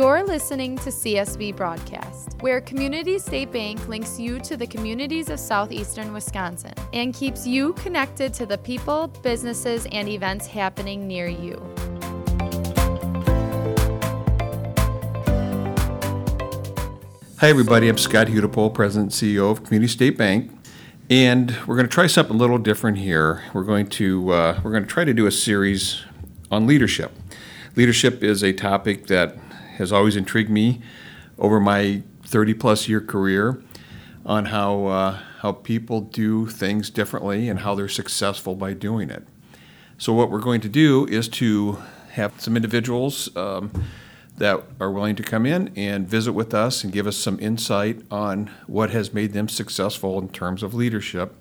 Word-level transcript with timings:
You're 0.00 0.24
listening 0.24 0.78
to 0.78 0.88
CSB 0.88 1.54
Broadcast, 1.54 2.34
where 2.40 2.62
Community 2.62 3.18
State 3.18 3.52
Bank 3.52 3.86
links 3.86 4.18
you 4.18 4.40
to 4.40 4.56
the 4.56 4.66
communities 4.66 5.28
of 5.28 5.38
southeastern 5.38 6.14
Wisconsin 6.14 6.72
and 6.94 7.12
keeps 7.12 7.46
you 7.46 7.74
connected 7.74 8.32
to 8.32 8.46
the 8.46 8.56
people, 8.56 9.08
businesses, 9.22 9.86
and 9.92 10.08
events 10.08 10.46
happening 10.46 11.06
near 11.06 11.28
you. 11.28 11.62
Hi, 17.36 17.50
everybody. 17.50 17.90
I'm 17.90 17.98
Scott 17.98 18.28
Huedepohl, 18.28 18.72
President 18.72 19.12
CEO 19.12 19.50
of 19.50 19.64
Community 19.64 19.92
State 19.92 20.16
Bank, 20.16 20.50
and 21.10 21.54
we're 21.66 21.76
going 21.76 21.86
to 21.86 21.92
try 21.92 22.06
something 22.06 22.36
a 22.36 22.38
little 22.38 22.56
different 22.56 22.96
here. 22.96 23.44
We're 23.52 23.64
going 23.64 23.88
to 23.88 24.32
uh, 24.32 24.60
we're 24.64 24.70
going 24.70 24.84
to 24.84 24.88
try 24.88 25.04
to 25.04 25.12
do 25.12 25.26
a 25.26 25.30
series 25.30 26.02
on 26.50 26.66
leadership. 26.66 27.12
Leadership 27.76 28.24
is 28.24 28.42
a 28.42 28.54
topic 28.54 29.06
that 29.08 29.36
has 29.80 29.92
always 29.92 30.14
intrigued 30.14 30.50
me 30.50 30.80
over 31.38 31.58
my 31.58 32.02
30 32.22 32.54
plus 32.54 32.88
year 32.88 33.00
career 33.00 33.62
on 34.24 34.46
how 34.46 34.86
uh, 34.86 35.18
how 35.40 35.52
people 35.52 36.02
do 36.02 36.46
things 36.46 36.90
differently 36.90 37.48
and 37.48 37.60
how 37.60 37.74
they're 37.74 37.88
successful 37.88 38.54
by 38.54 38.74
doing 38.74 39.10
it. 39.10 39.26
So 39.96 40.12
what 40.12 40.30
we're 40.30 40.40
going 40.40 40.60
to 40.60 40.68
do 40.68 41.06
is 41.06 41.28
to 41.28 41.78
have 42.12 42.40
some 42.40 42.56
individuals. 42.56 43.34
Um, 43.36 43.72
that 44.36 44.58
are 44.80 44.90
willing 44.90 45.14
to 45.16 45.22
come 45.22 45.44
in 45.44 45.70
and 45.76 46.08
visit 46.08 46.32
with 46.32 46.54
us 46.54 46.82
and 46.82 46.94
give 46.94 47.06
us 47.06 47.18
some 47.18 47.38
insight 47.40 48.00
on 48.10 48.50
what 48.66 48.88
has 48.88 49.12
made 49.12 49.34
them 49.34 49.50
successful 49.50 50.18
in 50.18 50.30
terms 50.30 50.62
of 50.62 50.72
leadership 50.72 51.34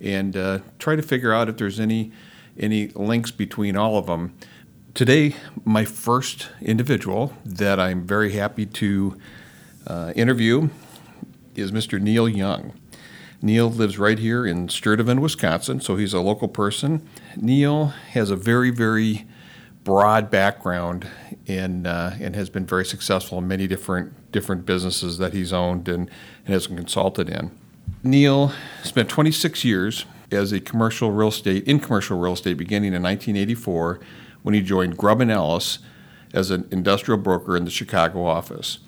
and 0.00 0.34
uh, 0.34 0.60
try 0.78 0.96
to 0.96 1.02
figure 1.02 1.30
out 1.30 1.50
if 1.50 1.58
there's 1.58 1.78
any 1.78 2.10
any 2.58 2.88
links 2.88 3.30
between 3.30 3.76
all 3.76 3.98
of 3.98 4.06
them. 4.06 4.34
Today, 4.94 5.36
my 5.64 5.84
first 5.84 6.48
individual 6.60 7.32
that 7.44 7.78
I'm 7.78 8.06
very 8.06 8.32
happy 8.32 8.66
to 8.66 9.16
uh, 9.86 10.12
interview 10.16 10.70
is 11.54 11.70
Mr. 11.70 12.00
Neil 12.00 12.28
Young. 12.28 12.72
Neil 13.40 13.70
lives 13.70 13.98
right 13.98 14.18
here 14.18 14.44
in 14.44 14.68
Sturtevant, 14.68 15.20
Wisconsin, 15.20 15.80
so 15.80 15.96
he's 15.96 16.14
a 16.14 16.20
local 16.20 16.48
person. 16.48 17.06
Neil 17.36 17.86
has 17.86 18.30
a 18.30 18.36
very, 18.36 18.70
very 18.70 19.26
broad 19.84 20.30
background 20.30 21.06
and 21.46 21.86
uh, 21.86 22.12
and 22.20 22.34
has 22.34 22.50
been 22.50 22.66
very 22.66 22.84
successful 22.84 23.38
in 23.38 23.46
many 23.46 23.66
different 23.66 24.32
different 24.32 24.66
businesses 24.66 25.18
that 25.18 25.32
he's 25.32 25.52
owned 25.52 25.88
and, 25.88 26.10
and 26.44 26.54
has 26.54 26.66
consulted 26.66 27.28
in. 27.28 27.50
Neil 28.02 28.52
spent 28.82 29.08
26 29.08 29.64
years 29.64 30.06
as 30.32 30.50
a 30.52 30.60
commercial 30.60 31.10
real 31.10 31.28
estate 31.28 31.64
in 31.68 31.78
commercial 31.78 32.18
real 32.18 32.32
estate 32.32 32.54
beginning 32.54 32.92
in 32.94 33.02
1984 33.02 34.00
when 34.42 34.54
he 34.54 34.60
joined 34.60 34.96
Grubb 34.96 35.22
Ellis 35.22 35.78
as 36.32 36.50
an 36.50 36.68
industrial 36.70 37.18
broker 37.18 37.56
in 37.56 37.64
the 37.64 37.70
Chicago 37.70 38.24
office. 38.24 38.78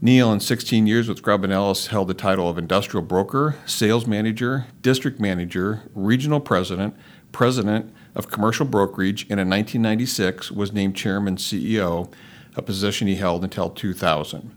Neil, 0.00 0.32
in 0.32 0.40
16 0.40 0.86
years 0.86 1.08
with 1.08 1.22
Grubb 1.22 1.44
Ellis, 1.44 1.86
held 1.86 2.08
the 2.08 2.14
title 2.14 2.48
of 2.48 2.58
industrial 2.58 3.04
broker, 3.04 3.56
sales 3.64 4.06
manager, 4.06 4.66
district 4.82 5.18
manager, 5.18 5.82
regional 5.94 6.40
president, 6.40 6.94
president, 7.32 7.92
of 8.14 8.30
commercial 8.30 8.66
brokerage 8.66 9.22
and 9.22 9.40
in 9.40 9.48
1996 9.48 10.50
was 10.52 10.72
named 10.72 10.94
chairman 10.94 11.36
CEO, 11.36 12.12
a 12.56 12.62
position 12.62 13.08
he 13.08 13.16
held 13.16 13.42
until 13.42 13.70
2000. 13.70 14.56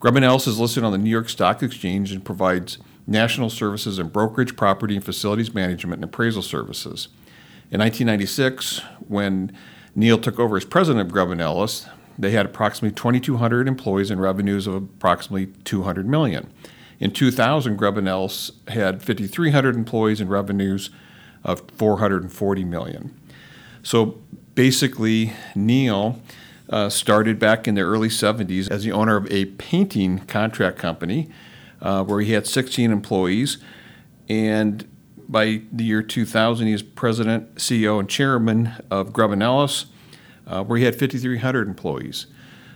Grubb 0.00 0.16
& 0.16 0.22
Ellis 0.22 0.46
is 0.46 0.58
listed 0.58 0.82
on 0.82 0.92
the 0.92 0.98
New 0.98 1.10
York 1.10 1.28
Stock 1.28 1.62
Exchange 1.62 2.10
and 2.10 2.24
provides 2.24 2.78
national 3.06 3.50
services 3.50 3.98
in 3.98 4.08
brokerage, 4.08 4.56
property 4.56 4.96
and 4.96 5.04
facilities 5.04 5.54
management, 5.54 5.98
and 5.98 6.04
appraisal 6.04 6.42
services. 6.42 7.08
In 7.72 7.78
1996, 7.78 8.80
when 9.06 9.56
Neil 9.94 10.18
took 10.18 10.40
over 10.40 10.56
as 10.56 10.64
president 10.64 11.06
of 11.06 11.12
Grubb 11.12 11.38
& 11.38 11.40
Ellis, 11.40 11.86
they 12.18 12.32
had 12.32 12.44
approximately 12.44 12.94
2,200 12.94 13.68
employees 13.68 14.10
and 14.10 14.20
revenues 14.20 14.66
of 14.66 14.74
approximately 14.74 15.46
200 15.64 16.08
million. 16.08 16.52
In 16.98 17.12
2000, 17.12 17.76
Grubb 17.76 17.96
& 17.98 18.06
Ellis 18.08 18.50
had 18.66 19.02
5,300 19.04 19.76
employees 19.76 20.20
and 20.20 20.28
revenues 20.28 20.90
of 21.44 21.62
440 21.76 22.64
million. 22.64 23.18
So 23.84 24.18
basically, 24.56 25.32
Neil 25.54 26.20
uh, 26.68 26.88
started 26.88 27.38
back 27.38 27.68
in 27.68 27.76
the 27.76 27.82
early 27.82 28.08
70s 28.08 28.68
as 28.68 28.82
the 28.82 28.90
owner 28.90 29.16
of 29.16 29.30
a 29.30 29.44
painting 29.44 30.18
contract 30.26 30.76
company 30.76 31.30
uh, 31.80 32.02
where 32.02 32.20
he 32.20 32.32
had 32.32 32.48
16 32.48 32.90
employees. 32.90 33.58
And 34.28 34.89
by 35.30 35.62
the 35.72 35.84
year 35.84 36.02
2000, 36.02 36.66
he 36.66 36.72
was 36.72 36.82
president, 36.82 37.54
CEO, 37.54 38.00
and 38.00 38.08
chairman 38.08 38.72
of 38.90 39.12
Grubb 39.12 39.40
& 39.40 39.42
Ellis, 39.42 39.86
uh, 40.46 40.64
where 40.64 40.78
he 40.78 40.84
had 40.84 40.94
5,300 40.94 41.68
employees. 41.68 42.26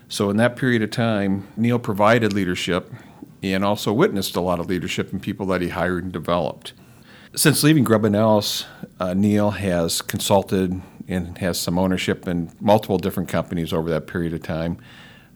So 0.09 0.31
in 0.31 0.37
that 0.37 0.55
period 0.55 0.83
of 0.83 0.91
time, 0.91 1.49
Neil 1.57 1.79
provided 1.79 2.33
leadership 2.33 2.93
and 3.43 3.65
also 3.65 3.93
witnessed 3.93 4.37
a 4.37 4.41
lot 4.41 4.61
of 4.61 4.67
leadership 4.67 5.13
in 5.13 5.19
people 5.19 5.47
that 5.47 5.61
he 5.61 5.71
hired 5.71 6.05
and 6.05 6.13
developed. 6.13 6.73
Since 7.35 7.65
leaving 7.65 7.83
Grubb 7.83 8.05
and 8.05 8.15
Ellis, 8.15 8.65
uh, 9.01 9.13
Neil 9.15 9.51
has 9.51 10.01
consulted 10.01 10.81
and 11.09 11.37
has 11.39 11.59
some 11.59 11.79
ownership 11.79 12.29
in 12.29 12.53
multiple 12.61 12.99
different 12.99 13.29
companies 13.29 13.73
over 13.73 13.91
that 13.91 14.07
period 14.07 14.33
of 14.33 14.43
time 14.43 14.79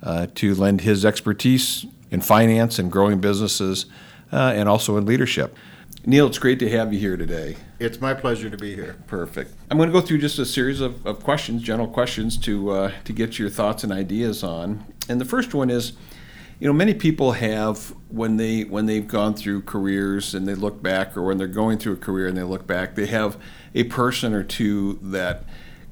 uh, 0.03 0.29
to 0.37 0.55
lend 0.55 0.83
his 0.83 1.05
expertise 1.05 1.85
in 2.11 2.21
finance 2.21 2.79
and 2.79 2.93
growing 2.93 3.21
businesses 3.21 3.87
uh, 4.33 4.53
and 4.55 4.69
also 4.69 4.97
in 4.97 5.05
leadership. 5.05 5.57
Neil, 6.09 6.27
it's 6.27 6.39
great 6.39 6.59
to 6.61 6.71
have 6.71 6.91
you 6.91 6.99
here 6.99 7.19
today. 7.19 7.59
It's 7.79 8.01
my 8.01 8.15
pleasure 8.15 8.49
to 8.49 8.57
be 8.57 8.75
here. 8.75 8.97
Perfect. 9.09 9.53
I'm 9.71 9.77
going 9.77 9.91
to 9.91 9.93
go 9.93 10.01
through 10.01 10.17
just 10.21 10.39
a 10.39 10.47
series 10.47 10.81
of, 10.81 11.07
of 11.07 11.23
questions, 11.23 11.61
general 11.61 11.87
questions, 11.87 12.39
to 12.39 12.71
uh, 12.71 12.93
to 13.05 13.13
get 13.13 13.39
your 13.39 13.51
thoughts 13.51 13.85
and 13.85 13.93
ideas 13.93 14.43
on. 14.43 14.87
And 15.11 15.21
the 15.21 15.27
first 15.27 15.53
one 15.53 15.69
is, 15.69 15.93
you 16.61 16.67
know 16.67 16.73
many 16.73 16.95
people 16.95 17.33
have 17.33 17.93
when 18.09 18.39
they 18.39 18.63
when 18.63 18.87
they've 18.87 19.07
gone 19.07 19.35
through 19.35 19.61
careers 19.65 20.33
and 20.35 20.49
they 20.49 20.55
look 20.55 20.83
back 20.83 21.15
or 21.15 21.25
when 21.25 21.37
they're 21.37 21.47
going 21.47 21.77
through 21.77 21.93
a 21.93 21.97
career 21.97 22.27
and 22.27 22.39
they 22.39 22.43
look 22.43 22.67
back 22.67 22.95
they 22.95 23.07
have 23.07 23.37
a 23.75 23.85
person 23.85 24.33
or 24.33 24.43
two 24.43 24.99
that 25.03 25.45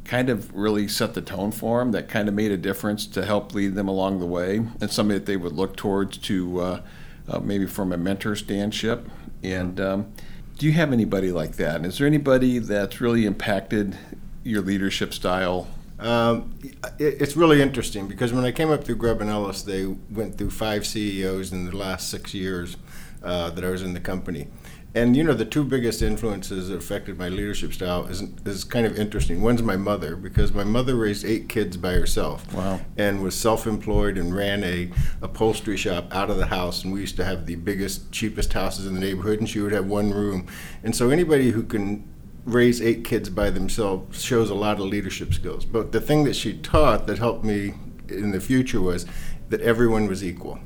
kind 0.04 0.30
of 0.30 0.52
really 0.54 0.88
set 0.88 1.12
the 1.12 1.20
tone 1.20 1.52
for 1.52 1.78
them 1.78 1.92
that 1.92 2.08
kind 2.08 2.26
of 2.26 2.34
made 2.34 2.50
a 2.50 2.56
difference 2.56 3.06
to 3.06 3.24
help 3.24 3.54
lead 3.54 3.74
them 3.74 3.86
along 3.86 4.18
the 4.18 4.26
way 4.26 4.56
and 4.80 4.90
somebody 4.90 5.18
that 5.18 5.26
they 5.26 5.36
would 5.36 5.52
look 5.52 5.76
towards 5.76 6.16
to 6.16 6.60
uh, 6.60 6.80
uh, 7.28 7.38
maybe 7.38 7.66
from 7.66 7.92
a 7.92 7.96
mentor 7.96 8.32
standship 8.32 9.04
and 9.42 9.80
um, 9.80 10.12
do 10.58 10.66
you 10.66 10.72
have 10.72 10.92
anybody 10.92 11.32
like 11.32 11.56
that 11.56 11.76
and 11.76 11.86
is 11.86 11.98
there 11.98 12.06
anybody 12.06 12.58
that's 12.58 13.00
really 13.00 13.26
impacted 13.26 13.96
your 14.42 14.62
leadership 14.62 15.12
style 15.12 15.68
um, 15.98 16.54
it, 16.98 17.20
it's 17.20 17.36
really 17.36 17.62
interesting 17.62 18.06
because 18.06 18.32
when 18.32 18.44
I 18.44 18.52
came 18.52 18.70
up 18.70 18.84
through 18.84 18.96
Grubb 18.96 19.20
and 19.20 19.30
Ellis, 19.30 19.62
they 19.62 19.86
went 19.86 20.36
through 20.36 20.50
five 20.50 20.86
CEOs 20.86 21.52
in 21.52 21.64
the 21.64 21.76
last 21.76 22.10
six 22.10 22.34
years 22.34 22.76
uh, 23.22 23.50
that 23.50 23.64
I 23.64 23.70
was 23.70 23.82
in 23.82 23.94
the 23.94 24.00
company. 24.00 24.48
And 24.96 25.14
you 25.14 25.22
know, 25.22 25.34
the 25.34 25.44
two 25.44 25.62
biggest 25.62 26.00
influences 26.00 26.68
that 26.70 26.76
affected 26.76 27.18
my 27.18 27.28
leadership 27.28 27.74
style 27.74 28.06
is, 28.06 28.22
is 28.46 28.64
kind 28.64 28.86
of 28.86 28.98
interesting. 28.98 29.42
One's 29.42 29.62
my 29.62 29.76
mother, 29.76 30.16
because 30.16 30.54
my 30.54 30.64
mother 30.64 30.96
raised 30.96 31.22
eight 31.22 31.50
kids 31.50 31.76
by 31.76 31.92
herself. 31.92 32.50
Wow. 32.54 32.80
And 32.96 33.22
was 33.22 33.38
self 33.38 33.66
employed 33.66 34.16
and 34.16 34.34
ran 34.34 34.64
a 34.64 34.90
upholstery 35.20 35.76
shop 35.76 36.06
out 36.14 36.30
of 36.30 36.38
the 36.38 36.46
house. 36.46 36.82
And 36.82 36.94
we 36.94 37.00
used 37.00 37.16
to 37.16 37.26
have 37.26 37.44
the 37.44 37.56
biggest, 37.56 38.10
cheapest 38.10 38.54
houses 38.54 38.86
in 38.86 38.94
the 38.94 39.00
neighborhood, 39.00 39.38
and 39.38 39.46
she 39.46 39.60
would 39.60 39.72
have 39.72 39.84
one 39.84 40.12
room. 40.12 40.46
And 40.82 40.96
so 40.96 41.10
anybody 41.10 41.50
who 41.50 41.62
can 41.62 42.08
raise 42.46 42.80
eight 42.80 43.04
kids 43.04 43.28
by 43.28 43.50
themselves 43.50 44.22
shows 44.22 44.48
a 44.48 44.54
lot 44.54 44.80
of 44.80 44.86
leadership 44.86 45.34
skills. 45.34 45.66
But 45.66 45.92
the 45.92 46.00
thing 46.00 46.24
that 46.24 46.36
she 46.36 46.56
taught 46.56 47.06
that 47.06 47.18
helped 47.18 47.44
me 47.44 47.74
in 48.08 48.30
the 48.30 48.40
future 48.40 48.80
was 48.80 49.04
that 49.50 49.60
everyone 49.60 50.06
was 50.06 50.24
equal. 50.24 50.58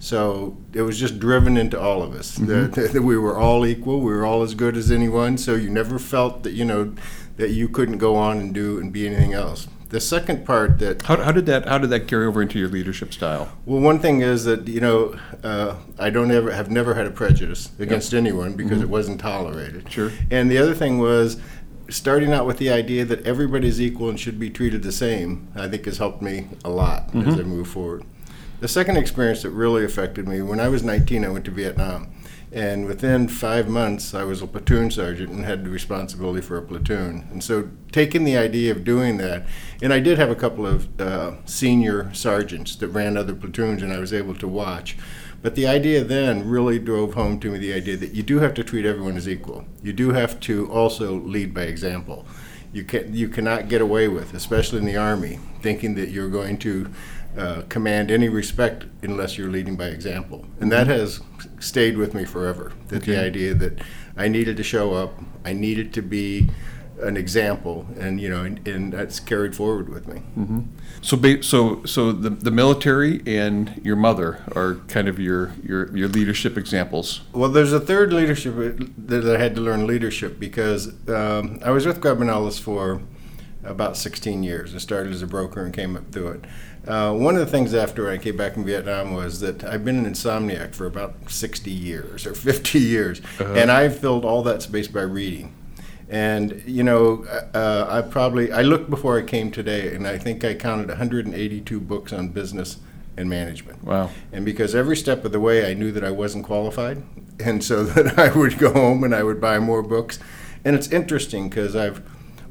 So 0.00 0.56
it 0.72 0.80
was 0.80 0.98
just 0.98 1.20
driven 1.20 1.58
into 1.58 1.78
all 1.78 2.02
of 2.02 2.14
us 2.14 2.38
mm-hmm. 2.38 2.72
that, 2.72 2.92
that, 2.92 3.02
we 3.02 3.18
were 3.18 3.38
all 3.38 3.66
equal. 3.66 4.00
We 4.00 4.12
were 4.12 4.24
all 4.24 4.42
as 4.42 4.54
good 4.54 4.74
as 4.74 4.90
anyone. 4.90 5.36
So 5.36 5.54
you 5.54 5.68
never 5.68 5.98
felt 5.98 6.42
that 6.42 6.52
you 6.52 6.64
know 6.64 6.94
that 7.36 7.50
you 7.50 7.68
couldn't 7.68 7.98
go 7.98 8.16
on 8.16 8.38
and 8.38 8.52
do 8.52 8.78
and 8.78 8.92
be 8.92 9.06
anything 9.06 9.34
else. 9.34 9.68
The 9.90 10.00
second 10.00 10.46
part 10.46 10.78
that 10.78 11.02
how, 11.02 11.16
how 11.22 11.32
did 11.32 11.46
that 11.46 11.68
how 11.68 11.76
did 11.76 11.90
that 11.90 12.08
carry 12.08 12.24
over 12.24 12.40
into 12.40 12.58
your 12.58 12.68
leadership 12.68 13.12
style? 13.12 13.52
Well, 13.66 13.80
one 13.80 13.98
thing 13.98 14.22
is 14.22 14.44
that 14.44 14.66
you 14.68 14.80
know 14.80 15.18
uh, 15.44 15.76
I 15.98 16.08
don't 16.08 16.30
ever 16.30 16.50
have 16.50 16.70
never 16.70 16.94
had 16.94 17.06
a 17.06 17.10
prejudice 17.10 17.70
against 17.78 18.12
yep. 18.12 18.20
anyone 18.20 18.54
because 18.54 18.78
mm-hmm. 18.78 18.82
it 18.84 18.88
wasn't 18.88 19.20
tolerated. 19.20 19.92
Sure. 19.92 20.12
And 20.30 20.50
the 20.50 20.56
other 20.56 20.74
thing 20.74 20.98
was 20.98 21.38
starting 21.90 22.32
out 22.32 22.46
with 22.46 22.56
the 22.56 22.70
idea 22.70 23.04
that 23.04 23.26
everybody's 23.26 23.80
equal 23.80 24.08
and 24.08 24.18
should 24.18 24.38
be 24.38 24.48
treated 24.48 24.82
the 24.82 24.92
same. 24.92 25.48
I 25.54 25.68
think 25.68 25.84
has 25.84 25.98
helped 25.98 26.22
me 26.22 26.48
a 26.64 26.70
lot 26.70 27.08
mm-hmm. 27.08 27.28
as 27.28 27.38
I 27.38 27.42
move 27.42 27.68
forward. 27.68 28.04
The 28.60 28.68
second 28.68 28.98
experience 28.98 29.40
that 29.42 29.50
really 29.50 29.86
affected 29.86 30.28
me 30.28 30.42
when 30.42 30.60
I 30.60 30.68
was 30.68 30.82
19, 30.82 31.24
I 31.24 31.30
went 31.30 31.46
to 31.46 31.50
Vietnam. 31.50 32.12
And 32.52 32.84
within 32.84 33.26
five 33.26 33.68
months, 33.68 34.12
I 34.12 34.24
was 34.24 34.42
a 34.42 34.46
platoon 34.46 34.90
sergeant 34.90 35.30
and 35.30 35.46
had 35.46 35.64
the 35.64 35.70
responsibility 35.70 36.42
for 36.42 36.58
a 36.58 36.62
platoon. 36.62 37.26
And 37.30 37.42
so, 37.42 37.70
taking 37.90 38.24
the 38.24 38.36
idea 38.36 38.72
of 38.72 38.84
doing 38.84 39.16
that, 39.16 39.46
and 39.80 39.94
I 39.94 40.00
did 40.00 40.18
have 40.18 40.28
a 40.28 40.34
couple 40.34 40.66
of 40.66 41.00
uh, 41.00 41.36
senior 41.46 42.12
sergeants 42.12 42.76
that 42.76 42.88
ran 42.88 43.16
other 43.16 43.34
platoons, 43.34 43.82
and 43.82 43.92
I 43.92 43.98
was 43.98 44.12
able 44.12 44.34
to 44.34 44.48
watch. 44.48 44.98
But 45.40 45.54
the 45.54 45.66
idea 45.66 46.04
then 46.04 46.46
really 46.46 46.78
drove 46.78 47.14
home 47.14 47.40
to 47.40 47.50
me 47.50 47.58
the 47.58 47.72
idea 47.72 47.96
that 47.96 48.12
you 48.12 48.22
do 48.22 48.40
have 48.40 48.52
to 48.54 48.64
treat 48.64 48.84
everyone 48.84 49.16
as 49.16 49.28
equal. 49.28 49.64
You 49.82 49.94
do 49.94 50.10
have 50.10 50.38
to 50.40 50.70
also 50.70 51.14
lead 51.14 51.54
by 51.54 51.62
example. 51.62 52.26
You 52.72 52.84
can 52.84 53.14
you 53.14 53.28
cannot 53.28 53.68
get 53.68 53.80
away 53.80 54.06
with, 54.08 54.34
especially 54.34 54.80
in 54.80 54.84
the 54.84 54.96
army, 54.96 55.38
thinking 55.62 55.94
that 55.94 56.10
you're 56.10 56.28
going 56.28 56.58
to 56.58 56.90
uh, 57.36 57.62
command 57.68 58.10
any 58.10 58.28
respect 58.28 58.84
unless 59.02 59.38
you're 59.38 59.50
leading 59.50 59.76
by 59.76 59.86
example. 59.86 60.46
And 60.60 60.70
that 60.72 60.86
has 60.86 61.20
stayed 61.58 61.96
with 61.96 62.14
me 62.14 62.24
forever. 62.24 62.72
That 62.88 63.02
the 63.02 63.16
idea 63.16 63.54
that 63.54 63.80
I 64.16 64.28
needed 64.28 64.56
to 64.56 64.62
show 64.62 64.94
up, 64.94 65.14
I 65.44 65.52
needed 65.52 65.92
to 65.94 66.02
be 66.02 66.48
an 67.02 67.16
example, 67.16 67.86
and 67.98 68.20
you 68.20 68.28
know, 68.28 68.42
and, 68.42 68.66
and 68.68 68.92
that's 68.92 69.20
carried 69.20 69.54
forward 69.54 69.88
with 69.88 70.06
me. 70.06 70.20
So, 71.02 71.16
ba- 71.16 71.42
so, 71.42 71.82
so 71.84 72.12
the, 72.12 72.30
the 72.30 72.50
military 72.50 73.22
and 73.26 73.80
your 73.82 73.96
mother 73.96 74.44
are 74.54 74.74
kind 74.88 75.08
of 75.08 75.18
your, 75.18 75.52
your, 75.62 75.96
your 75.96 76.08
leadership 76.08 76.58
examples. 76.58 77.22
Well, 77.32 77.48
there's 77.48 77.72
a 77.72 77.80
third 77.80 78.12
leadership 78.12 78.54
uh, 78.54 78.84
that 78.98 79.34
I 79.34 79.38
had 79.38 79.54
to 79.54 79.60
learn 79.62 79.86
leadership 79.86 80.38
because 80.38 80.88
um, 81.08 81.58
I 81.64 81.70
was 81.70 81.86
with 81.86 82.00
Grubb 82.00 82.20
and 82.20 82.28
Ellis 82.28 82.58
for 82.58 83.00
about 83.64 83.96
16 83.96 84.42
years. 84.42 84.74
I 84.74 84.78
started 84.78 85.12
as 85.12 85.22
a 85.22 85.26
broker 85.26 85.64
and 85.64 85.74
came 85.74 85.96
up 85.96 86.10
through 86.12 86.28
it. 86.28 86.44
Uh, 86.88 87.12
one 87.12 87.34
of 87.34 87.40
the 87.40 87.46
things 87.46 87.74
after 87.74 88.10
I 88.10 88.16
came 88.16 88.36
back 88.36 88.54
from 88.54 88.64
Vietnam 88.64 89.12
was 89.12 89.40
that 89.40 89.62
I've 89.64 89.84
been 89.84 90.04
an 90.04 90.10
insomniac 90.10 90.74
for 90.74 90.86
about 90.86 91.30
60 91.30 91.70
years 91.70 92.26
or 92.26 92.34
50 92.34 92.78
years, 92.78 93.20
and 93.38 93.70
I've 93.70 93.98
filled 93.98 94.24
all 94.24 94.42
that 94.44 94.62
space 94.62 94.88
by 94.88 95.02
reading. 95.02 95.54
And 96.08 96.62
you 96.66 96.82
know, 96.82 97.24
uh, 97.54 97.86
I 97.88 98.02
probably 98.02 98.50
I 98.50 98.62
looked 98.62 98.90
before 98.90 99.18
I 99.18 99.22
came 99.22 99.50
today, 99.50 99.94
and 99.94 100.08
I 100.08 100.18
think 100.18 100.44
I 100.44 100.54
counted 100.54 100.88
182 100.88 101.80
books 101.80 102.12
on 102.12 102.28
business 102.30 102.78
and 103.16 103.28
management. 103.28 103.84
Wow. 103.84 104.10
And 104.32 104.44
because 104.44 104.74
every 104.74 104.96
step 104.96 105.24
of 105.24 105.32
the 105.32 105.38
way 105.38 105.70
I 105.70 105.74
knew 105.74 105.92
that 105.92 106.02
I 106.02 106.10
wasn't 106.10 106.44
qualified, 106.44 107.02
and 107.38 107.62
so 107.62 107.84
that 107.94 108.18
I 108.18 108.36
would 108.36 108.58
go 108.58 108.72
home 108.72 109.04
and 109.04 109.14
I 109.14 109.22
would 109.22 109.40
buy 109.40 109.58
more 109.58 109.82
books. 109.82 110.18
And 110.64 110.74
it's 110.74 110.88
interesting 110.88 111.48
because 111.48 111.76
I've 111.76 112.02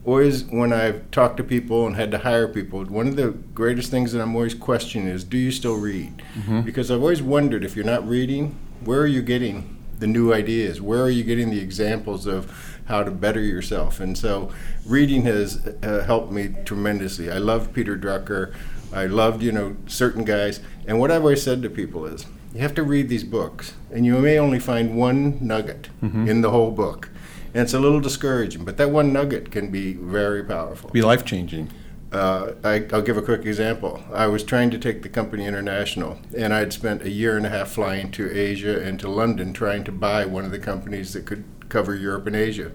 always, 0.05 0.45
when 0.45 0.71
I've 0.73 1.09
talked 1.11 1.37
to 1.37 1.43
people 1.43 1.85
and 1.87 1.95
had 1.95 2.11
to 2.11 2.17
hire 2.19 2.47
people, 2.47 2.83
one 2.85 3.07
of 3.07 3.15
the 3.15 3.29
greatest 3.53 3.91
things 3.91 4.11
that 4.13 4.21
I'm 4.21 4.35
always 4.35 4.53
questioning 4.53 5.07
is, 5.07 5.23
do 5.23 5.37
you 5.37 5.51
still 5.51 5.75
read? 5.77 6.21
Because 6.63 6.89
I've 6.91 7.01
always 7.01 7.21
wondered 7.21 7.63
if 7.63 7.75
you're 7.75 7.85
not 7.85 8.07
reading, 8.07 8.57
where 8.83 9.01
are 9.01 9.07
you 9.07 9.21
getting 9.21 9.77
the 9.99 10.07
new 10.07 10.33
ideas? 10.33 10.81
Where 10.81 11.03
are 11.03 11.09
you 11.09 11.23
getting 11.23 11.49
the 11.49 11.59
examples 11.59 12.25
of 12.25 12.79
how 12.85 13.03
to 13.03 13.11
better 13.11 13.41
yourself? 13.41 13.99
And 13.99 14.17
so, 14.17 14.51
reading 14.85 15.23
has 15.23 15.65
uh, 15.83 16.03
helped 16.05 16.31
me 16.31 16.55
tremendously. 16.65 17.29
I 17.29 17.37
loved 17.37 17.73
Peter 17.73 17.97
Drucker. 17.97 18.53
I 18.93 19.05
loved, 19.05 19.43
you 19.43 19.51
know, 19.51 19.75
certain 19.87 20.23
guys. 20.23 20.61
And 20.87 20.99
what 20.99 21.11
I've 21.11 21.21
always 21.21 21.43
said 21.43 21.61
to 21.63 21.69
people 21.69 22.05
is, 22.05 22.25
you 22.55 22.61
have 22.61 22.73
to 22.75 22.83
read 22.83 23.09
these 23.09 23.23
books, 23.23 23.73
and 23.91 24.05
you 24.05 24.17
may 24.17 24.39
only 24.39 24.59
find 24.59 24.95
one 24.97 25.37
nugget 25.45 25.89
in 26.27 26.41
the 26.41 26.49
whole 26.49 26.71
book. 26.71 27.09
And 27.53 27.63
it's 27.63 27.73
a 27.73 27.79
little 27.79 27.99
discouraging, 27.99 28.63
but 28.63 28.77
that 28.77 28.91
one 28.91 29.11
nugget 29.11 29.51
can 29.51 29.71
be 29.71 29.93
very 29.93 30.43
powerful. 30.43 30.89
Be 30.91 31.01
life 31.01 31.25
changing. 31.25 31.71
Uh, 32.11 32.53
I, 32.63 32.85
I'll 32.91 33.03
give 33.03 33.17
a 33.17 33.21
quick 33.21 33.45
example. 33.45 34.03
I 34.11 34.27
was 34.27 34.43
trying 34.43 34.71
to 34.71 34.77
take 34.77 35.03
the 35.03 35.09
company 35.09 35.45
international, 35.45 36.19
and 36.35 36.53
I'd 36.53 36.73
spent 36.73 37.03
a 37.03 37.09
year 37.09 37.37
and 37.37 37.45
a 37.45 37.49
half 37.49 37.69
flying 37.69 38.11
to 38.11 38.31
Asia 38.31 38.81
and 38.81 38.99
to 38.99 39.07
London 39.07 39.53
trying 39.53 39.83
to 39.83 39.91
buy 39.91 40.25
one 40.25 40.43
of 40.43 40.51
the 40.51 40.59
companies 40.59 41.13
that 41.13 41.25
could 41.25 41.43
cover 41.69 41.95
Europe 41.95 42.25
and 42.25 42.35
Asia. 42.35 42.71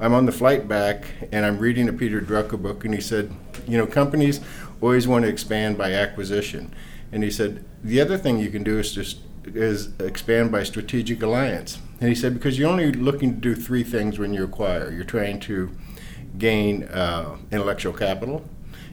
I'm 0.00 0.14
on 0.14 0.26
the 0.26 0.32
flight 0.32 0.68
back, 0.68 1.04
and 1.30 1.44
I'm 1.44 1.58
reading 1.58 1.88
a 1.88 1.92
Peter 1.92 2.20
Drucker 2.20 2.60
book, 2.60 2.84
and 2.84 2.94
he 2.94 3.00
said, 3.00 3.32
You 3.68 3.76
know, 3.76 3.86
companies 3.86 4.40
always 4.80 5.06
want 5.06 5.24
to 5.24 5.28
expand 5.28 5.76
by 5.76 5.92
acquisition. 5.92 6.74
And 7.12 7.22
he 7.22 7.30
said, 7.30 7.64
The 7.84 8.00
other 8.00 8.16
thing 8.16 8.38
you 8.38 8.50
can 8.50 8.62
do 8.62 8.78
is 8.78 8.92
just 8.92 9.18
is 9.44 9.90
expand 10.00 10.50
by 10.50 10.62
strategic 10.62 11.22
alliance. 11.22 11.78
And 12.02 12.08
he 12.08 12.16
said, 12.16 12.34
because 12.34 12.58
you're 12.58 12.68
only 12.68 12.90
looking 12.90 13.34
to 13.34 13.40
do 13.40 13.54
three 13.54 13.84
things 13.84 14.18
when 14.18 14.34
you 14.34 14.42
acquire. 14.42 14.90
You're 14.90 15.04
trying 15.04 15.38
to 15.40 15.70
gain 16.36 16.82
uh, 16.88 17.36
intellectual 17.52 17.92
capital, 17.92 18.44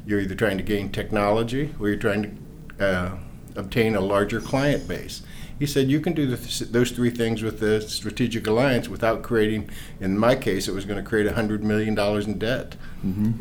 you're 0.05 0.19
either 0.19 0.35
trying 0.35 0.57
to 0.57 0.63
gain 0.63 0.91
technology, 0.91 1.73
or 1.79 1.89
you're 1.89 1.97
trying 1.97 2.37
to 2.77 2.85
uh, 2.85 3.17
obtain 3.55 3.95
a 3.95 3.99
larger 3.99 4.39
client 4.39 4.87
base. 4.87 5.23
He 5.57 5.65
said 5.65 5.89
you 5.89 5.99
can 5.99 6.13
do 6.13 6.27
the, 6.27 6.65
those 6.65 6.91
three 6.91 7.09
things 7.09 7.41
with 7.41 7.59
the 7.59 7.81
strategic 7.81 8.45
alliance 8.45 8.87
without 8.87 9.23
creating, 9.23 9.71
in 9.99 10.15
my 10.15 10.35
case, 10.35 10.67
it 10.67 10.75
was 10.75 10.85
going 10.85 11.03
to 11.03 11.09
create 11.09 11.25
$100 11.25 11.61
million 11.61 11.97
in 11.97 12.37
debt. 12.37 12.75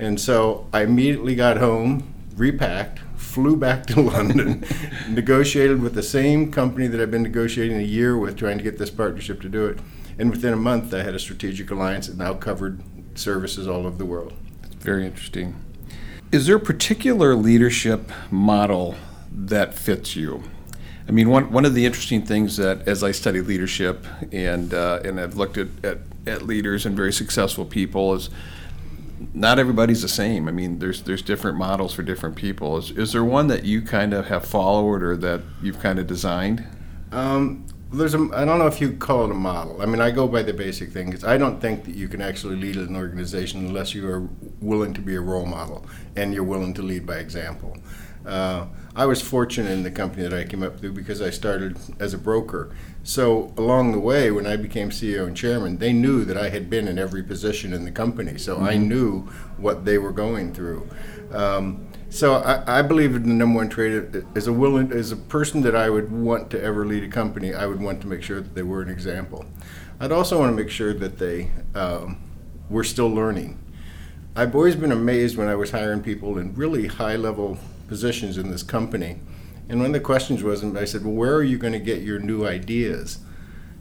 And 0.01 0.19
so 0.19 0.67
I 0.73 0.81
immediately 0.81 1.35
got 1.35 1.59
home, 1.59 2.15
repacked, 2.39 3.01
flew 3.17 3.57
back 3.57 3.87
to 3.87 4.01
London, 4.01 4.65
negotiated 5.09 5.83
with 5.83 5.95
the 5.95 6.03
same 6.03 6.51
company 6.53 6.87
that 6.87 7.01
I've 7.01 7.11
been 7.11 7.23
negotiating 7.23 7.79
a 7.79 7.83
year 7.83 8.17
with, 8.17 8.37
trying 8.37 8.59
to 8.59 8.65
get 8.65 8.79
this 8.79 8.91
partnership 8.91 9.41
to 9.43 9.49
do 9.49 9.67
it. 9.67 9.79
And 10.19 10.31
within 10.31 10.53
a 10.53 10.57
month, 10.57 10.93
I 10.93 11.03
had 11.03 11.15
a 11.15 11.19
strategic 11.19 11.71
alliance 11.71 12.09
that 12.09 12.17
now 12.17 12.35
covered 12.35 12.83
services 13.15 13.69
all 13.69 13.87
over 13.87 13.97
the 13.97 14.05
world. 14.05 14.35
Very 14.79 15.07
interesting. 15.07 15.55
Is 16.31 16.47
there 16.47 16.57
a 16.57 16.61
particular 16.61 17.35
leadership 17.35 18.11
model 18.31 18.97
that 19.33 19.75
fits 19.75 20.17
you? 20.17 20.43
I 21.09 21.11
mean, 21.11 21.31
one, 21.31 21.51
one 21.51 21.65
of 21.65 21.73
the 21.73 21.87
interesting 21.87 22.23
things 22.27 22.59
that 22.59 22.87
as 22.87 23.03
I 23.03 23.13
study 23.13 23.41
leadership 23.41 24.05
and 24.31 24.75
uh, 24.75 25.01
and 25.05 25.19
I've 25.19 25.37
looked 25.37 25.57
at, 25.57 25.69
at, 25.83 25.99
at 26.27 26.43
leaders 26.43 26.85
and 26.85 26.95
very 26.95 27.15
successful 27.15 27.65
people 27.65 28.13
is 28.15 28.29
not 29.35 29.59
everybody's 29.59 30.03
the 30.03 30.09
same. 30.09 30.49
I 30.49 30.53
mean, 30.53 30.79
there's 30.79 31.03
there's 31.03 31.23
different 31.23 31.59
models 31.59 31.93
for 31.95 32.03
different 32.03 32.37
people. 32.37 32.77
Is, 32.79 32.91
is 32.91 33.13
there 33.13 33.25
one 33.25 33.47
that 33.49 33.65
you 33.65 33.83
kind 33.83 34.13
of 34.15 34.27
have 34.27 34.45
followed 34.45 35.03
or 35.03 35.17
that 35.17 35.43
you've 35.63 35.81
kind 35.81 35.99
of 35.99 36.07
designed? 36.07 36.65
Um, 37.13 37.67
there's 37.93 38.15
a, 38.15 38.29
I 38.35 38.45
don't 38.45 38.59
know 38.59 38.67
if 38.67 38.81
you 38.81 38.93
call 38.93 39.25
it 39.25 39.31
a 39.31 39.35
model. 39.35 39.81
I 39.81 39.87
mean, 39.87 40.01
I 40.01 40.11
go 40.11 40.29
by 40.29 40.43
the 40.43 40.53
basic 40.53 40.91
thing. 40.91 41.11
'cause 41.11 41.25
I 41.25 41.39
don't 41.39 41.61
think 41.61 41.85
that 41.85 41.95
you 41.95 42.09
can 42.09 42.21
actually 42.21 42.57
lead 42.57 42.77
an 42.77 42.97
organization 42.97 43.67
unless 43.67 43.95
you 43.95 44.07
are 44.09 44.29
willing 44.61 44.93
to 44.95 45.01
be 45.01 45.15
a 45.15 45.21
role 45.21 45.47
model 45.47 45.87
and 46.17 46.35
you're 46.35 46.45
willing 46.45 46.75
to 46.75 46.83
lead 46.83 47.07
by 47.07 47.17
example. 47.17 47.77
Uh, 48.27 48.67
I 48.99 49.07
was 49.07 49.23
fortunate 49.23 49.71
in 49.71 49.85
the 49.85 49.93
company 49.93 50.25
that 50.25 50.35
I 50.37 50.43
came 50.43 50.65
up 50.65 50.81
through 50.81 50.95
because 50.95 51.23
I 51.23 51.31
started 51.31 51.79
as 52.01 52.15
a 52.15 52.19
broker. 52.19 52.75
So 53.05 53.55
along 53.57 53.93
the 53.93 54.01
way, 54.01 54.33
when 54.33 54.45
I 54.45 54.57
became 54.57 54.91
CEO 54.91 55.25
and 55.25 55.37
chairman, 55.37 55.79
they 55.79 55.93
knew 55.93 56.25
that 56.25 56.37
I 56.37 56.49
had 56.49 56.69
been 56.69 56.89
in 56.89 56.99
every 56.99 57.23
position 57.23 57.73
in 57.73 57.85
the 57.85 57.93
company. 57.93 58.39
So 58.39 58.59
I 58.59 58.77
knew 58.77 59.21
what 59.57 59.85
they 59.85 59.99
were 59.99 60.11
going 60.11 60.53
through. 60.53 60.91
Um, 61.31 61.87
so 62.11 62.35
I, 62.39 62.81
I 62.81 62.83
believe 62.83 63.15
in 63.15 63.23
the 63.23 63.29
number 63.29 63.59
one 63.59 63.69
trait 63.69 64.25
as 64.35 64.49
a 64.49 64.53
willing 64.53 64.91
as 64.91 65.13
a 65.13 65.17
person 65.17 65.61
that 65.61 65.77
I 65.77 65.89
would 65.91 66.11
want 66.11 66.51
to 66.51 66.61
ever 66.61 66.85
lead 66.85 67.05
a 67.05 67.09
company. 67.09 67.55
I 67.55 67.67
would 67.67 67.81
want 67.81 68.01
to 68.01 68.09
make 68.09 68.25
sure 68.25 68.41
that 68.41 68.57
they 68.57 68.65
were 68.65 68.83
an 68.83 68.89
example. 68.89 69.45
I'd 70.01 70.11
also 70.11 70.41
want 70.41 70.51
to 70.51 70.61
make 70.61 70.73
sure 70.73 70.93
that 70.93 71.19
they 71.19 71.53
um, 71.77 72.19
were 72.69 72.83
still 72.83 73.09
learning. 73.09 73.61
I've 74.35 74.57
always 74.57 74.75
been 74.75 74.91
amazed 74.91 75.37
when 75.37 75.47
I 75.47 75.55
was 75.55 75.71
hiring 75.71 76.03
people 76.03 76.37
in 76.39 76.53
really 76.57 76.89
high 76.89 77.15
level 77.15 77.59
positions 77.89 78.39
in 78.39 78.51
this 78.51 78.63
company. 78.63 79.21
And 79.69 79.81
one 79.81 79.87
of 79.87 79.93
the 79.93 80.01
questions 80.01 80.43
was, 80.43 80.63
and 80.63 80.79
I 80.79 80.85
said, 80.85 81.05
Well, 81.05 81.15
where 81.15 81.35
are 81.35 81.43
you 81.43 81.59
going 81.59 81.73
to 81.73 81.79
get 81.79 82.03
your 82.03 82.19
new 82.19 82.47
ideas? 82.47 83.19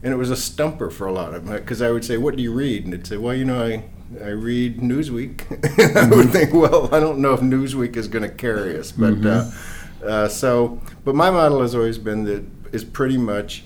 And 0.03 0.13
it 0.13 0.17
was 0.17 0.29
a 0.29 0.35
stumper 0.35 0.89
for 0.89 1.07
a 1.07 1.11
lot 1.11 1.33
of 1.33 1.45
them 1.45 1.55
because 1.55 1.81
I 1.81 1.91
would 1.91 2.03
say, 2.03 2.17
What 2.17 2.35
do 2.35 2.43
you 2.43 2.53
read? 2.53 2.83
And 2.83 2.93
they'd 2.93 3.07
say, 3.07 3.17
Well, 3.17 3.35
you 3.35 3.45
know, 3.45 3.63
I, 3.63 3.83
I 4.23 4.29
read 4.29 4.79
Newsweek. 4.79 5.95
I 5.95 6.09
would 6.15 6.31
think, 6.31 6.53
Well, 6.53 6.93
I 6.93 6.99
don't 6.99 7.19
know 7.19 7.33
if 7.33 7.39
Newsweek 7.39 7.95
is 7.95 8.07
going 8.07 8.23
to 8.23 8.33
carry 8.33 8.77
us. 8.77 8.91
But 8.91 9.25
uh, 9.25 9.51
uh, 10.03 10.27
so, 10.27 10.81
but 11.05 11.15
my 11.15 11.31
model 11.31 11.61
has 11.61 11.73
always 11.73 11.97
been 11.97 12.25
that 12.25 12.43
is 12.73 12.83
pretty 12.83 13.17
much, 13.17 13.63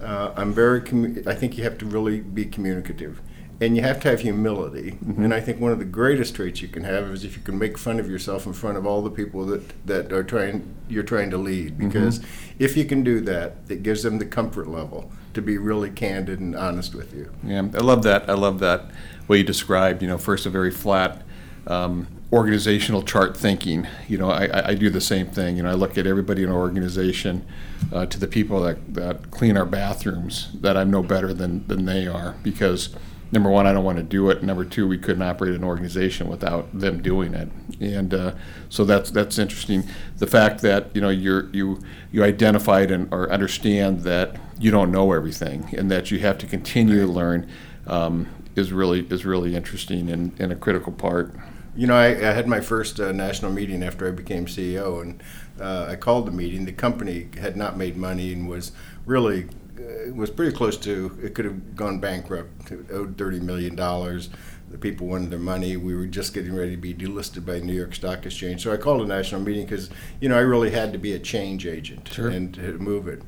uh, 0.00 0.32
I'm 0.36 0.52
very, 0.52 0.80
commu- 0.80 1.26
I 1.26 1.34
think 1.34 1.58
you 1.58 1.64
have 1.64 1.78
to 1.78 1.86
really 1.86 2.20
be 2.20 2.44
communicative 2.44 3.20
and 3.60 3.76
you 3.76 3.82
have 3.82 4.00
to 4.00 4.08
have 4.08 4.20
humility. 4.20 4.98
And 5.06 5.32
I 5.32 5.40
think 5.40 5.60
one 5.60 5.70
of 5.72 5.78
the 5.78 5.84
greatest 5.84 6.34
traits 6.34 6.60
you 6.60 6.68
can 6.68 6.84
have 6.84 7.04
is 7.10 7.24
if 7.24 7.36
you 7.36 7.42
can 7.42 7.58
make 7.58 7.78
fun 7.78 8.00
of 8.00 8.10
yourself 8.10 8.46
in 8.46 8.52
front 8.52 8.76
of 8.76 8.84
all 8.86 9.00
the 9.02 9.10
people 9.10 9.46
that, 9.46 9.86
that 9.86 10.12
are 10.12 10.24
trying 10.24 10.74
you're 10.88 11.02
trying 11.04 11.30
to 11.30 11.38
lead. 11.38 11.78
Because 11.78 12.20
if 12.58 12.76
you 12.76 12.84
can 12.84 13.02
do 13.04 13.20
that, 13.22 13.56
it 13.68 13.82
gives 13.82 14.02
them 14.02 14.18
the 14.18 14.26
comfort 14.26 14.68
level 14.68 15.10
to 15.34 15.40
be 15.42 15.56
really 15.58 15.90
candid 15.90 16.40
and 16.40 16.54
honest 16.56 16.94
with 16.94 17.14
you. 17.14 17.30
Yeah, 17.42 17.60
I 17.74 17.78
love 17.80 18.02
that. 18.04 18.28
I 18.28 18.34
love 18.34 18.58
that 18.60 18.90
way 19.28 19.38
you 19.38 19.44
described. 19.44 20.02
You 20.02 20.08
know, 20.08 20.18
first 20.18 20.46
a 20.46 20.50
very 20.50 20.70
flat 20.70 21.22
um, 21.66 22.06
organizational 22.32 23.02
chart 23.02 23.36
thinking. 23.36 23.86
You 24.08 24.18
know, 24.18 24.30
I, 24.30 24.46
I- 24.46 24.68
I 24.70 24.74
do 24.74 24.90
the 24.90 25.00
same 25.00 25.28
thing. 25.28 25.56
You 25.56 25.62
know, 25.62 25.70
I 25.70 25.74
look 25.74 25.96
at 25.96 26.06
everybody 26.06 26.42
in 26.42 26.48
our 26.50 26.58
organization, 26.58 27.46
uh, 27.92 28.06
to 28.06 28.18
the 28.18 28.26
people 28.28 28.60
that, 28.62 28.94
that 28.94 29.30
clean 29.30 29.56
our 29.56 29.64
bathrooms, 29.66 30.50
that 30.60 30.76
I'm 30.76 30.90
no 30.90 31.02
better 31.02 31.32
than 31.32 31.66
than 31.68 31.84
they 31.86 32.06
are 32.06 32.34
because. 32.42 32.90
Number 33.34 33.50
one, 33.50 33.66
I 33.66 33.72
don't 33.72 33.82
want 33.82 33.98
to 33.98 34.04
do 34.04 34.30
it. 34.30 34.44
Number 34.44 34.64
two, 34.64 34.86
we 34.86 34.96
couldn't 34.96 35.22
operate 35.22 35.56
an 35.56 35.64
organization 35.64 36.28
without 36.28 36.68
them 36.72 37.02
doing 37.02 37.34
it, 37.34 37.48
and 37.80 38.14
uh, 38.14 38.34
so 38.68 38.84
that's 38.84 39.10
that's 39.10 39.40
interesting. 39.40 39.82
The 40.18 40.28
fact 40.28 40.62
that 40.62 40.94
you 40.94 41.00
know 41.00 41.08
you're 41.08 41.50
you 41.50 41.80
you 42.12 42.22
identified 42.22 42.92
and 42.92 43.12
or 43.12 43.28
understand 43.32 44.02
that 44.02 44.36
you 44.60 44.70
don't 44.70 44.92
know 44.92 45.10
everything, 45.10 45.68
and 45.76 45.90
that 45.90 46.12
you 46.12 46.20
have 46.20 46.38
to 46.38 46.46
continue 46.46 47.00
to 47.00 47.10
learn 47.10 47.50
um, 47.88 48.28
is 48.54 48.72
really 48.72 49.00
is 49.10 49.24
really 49.24 49.56
interesting 49.56 50.10
and, 50.10 50.32
and 50.40 50.52
a 50.52 50.56
critical 50.56 50.92
part. 50.92 51.34
You 51.74 51.88
know, 51.88 51.96
I, 51.96 52.10
I 52.10 52.34
had 52.34 52.46
my 52.46 52.60
first 52.60 53.00
uh, 53.00 53.10
national 53.10 53.50
meeting 53.50 53.82
after 53.82 54.06
I 54.06 54.12
became 54.12 54.46
CEO, 54.46 55.02
and 55.02 55.20
uh, 55.60 55.86
I 55.88 55.96
called 55.96 56.28
the 56.28 56.30
meeting. 56.30 56.66
The 56.66 56.72
company 56.72 57.30
had 57.40 57.56
not 57.56 57.76
made 57.76 57.96
money 57.96 58.32
and 58.32 58.48
was 58.48 58.70
really 59.06 59.48
uh, 59.78 60.12
was 60.14 60.30
pretty 60.30 60.54
close 60.56 60.76
to 60.78 61.18
it 61.22 61.34
could 61.34 61.44
have 61.44 61.74
gone 61.76 61.98
bankrupt, 62.00 62.72
owed 62.92 63.16
thirty 63.16 63.40
million 63.40 63.74
dollars. 63.74 64.30
the 64.70 64.78
people 64.78 65.06
wanted 65.06 65.30
their 65.30 65.38
money. 65.38 65.76
We 65.76 65.94
were 65.94 66.06
just 66.06 66.34
getting 66.34 66.54
ready 66.54 66.72
to 66.72 66.76
be 66.76 66.92
delisted 66.94 67.44
by 67.46 67.60
the 67.60 67.64
New 67.64 67.74
York 67.74 67.94
Stock 67.94 68.24
Exchange. 68.26 68.62
So 68.62 68.72
I 68.72 68.76
called 68.76 69.02
a 69.02 69.06
national 69.06 69.40
meeting 69.42 69.64
because, 69.66 69.88
you 70.20 70.28
know, 70.28 70.36
I 70.36 70.40
really 70.40 70.70
had 70.70 70.92
to 70.94 70.98
be 70.98 71.12
a 71.12 71.18
change 71.18 71.64
agent 71.66 72.08
Sure. 72.12 72.28
and 72.28 72.52
to 72.54 72.78
move 72.78 73.06
it. 73.06 73.22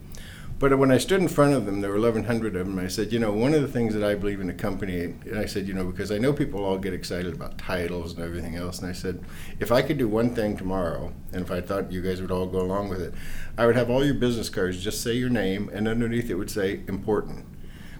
But 0.59 0.79
when 0.79 0.91
I 0.91 0.97
stood 0.97 1.21
in 1.21 1.29
front 1.29 1.53
of 1.53 1.67
them, 1.67 1.83
there 1.83 1.91
were 1.91 2.01
1,100 2.01 2.57
of 2.57 2.67
them. 2.67 2.79
I 2.79 2.89
said, 2.89 3.13
you 3.13 3.19
know, 3.19 3.31
one 3.31 3.53
of 3.53 3.61
the 3.61 3.69
things 3.69 3.93
that 3.93 4.03
I 4.03 4.15
believe 4.15 4.41
in 4.41 4.49
a 4.49 4.55
company, 4.55 5.01
and 5.01 5.39
I 5.39 5.45
said, 5.45 5.69
you 5.69 5.75
know, 5.75 5.85
because 5.85 6.11
I 6.11 6.17
know 6.17 6.33
people 6.33 6.65
all 6.65 6.79
get 6.79 6.95
excited 6.95 7.35
about 7.35 7.59
titles 7.59 8.15
and 8.15 8.23
everything 8.23 8.57
else, 8.57 8.79
and 8.79 8.89
I 8.89 8.93
said, 8.93 9.23
if 9.61 9.71
I 9.71 9.83
could 9.83 9.99
do 9.99 10.09
one 10.09 10.35
thing 10.35 10.57
tomorrow, 10.57 11.13
and 11.33 11.43
if 11.43 11.51
I 11.51 11.61
thought 11.61 11.93
you 11.93 12.01
guys 12.01 12.23
would 12.23 12.31
all 12.31 12.47
go 12.47 12.61
along 12.63 12.89
with 12.89 13.03
it, 13.03 13.13
I 13.59 13.67
would 13.67 13.77
have 13.77 13.91
all 13.91 14.03
your 14.03 14.15
business 14.15 14.49
cards 14.49 14.83
just 14.83 15.03
say 15.03 15.13
your 15.13 15.29
name, 15.29 15.69
and 15.75 15.87
underneath 15.87 16.31
it 16.31 16.35
would 16.35 16.51
say 16.51 16.81
important. 16.89 17.45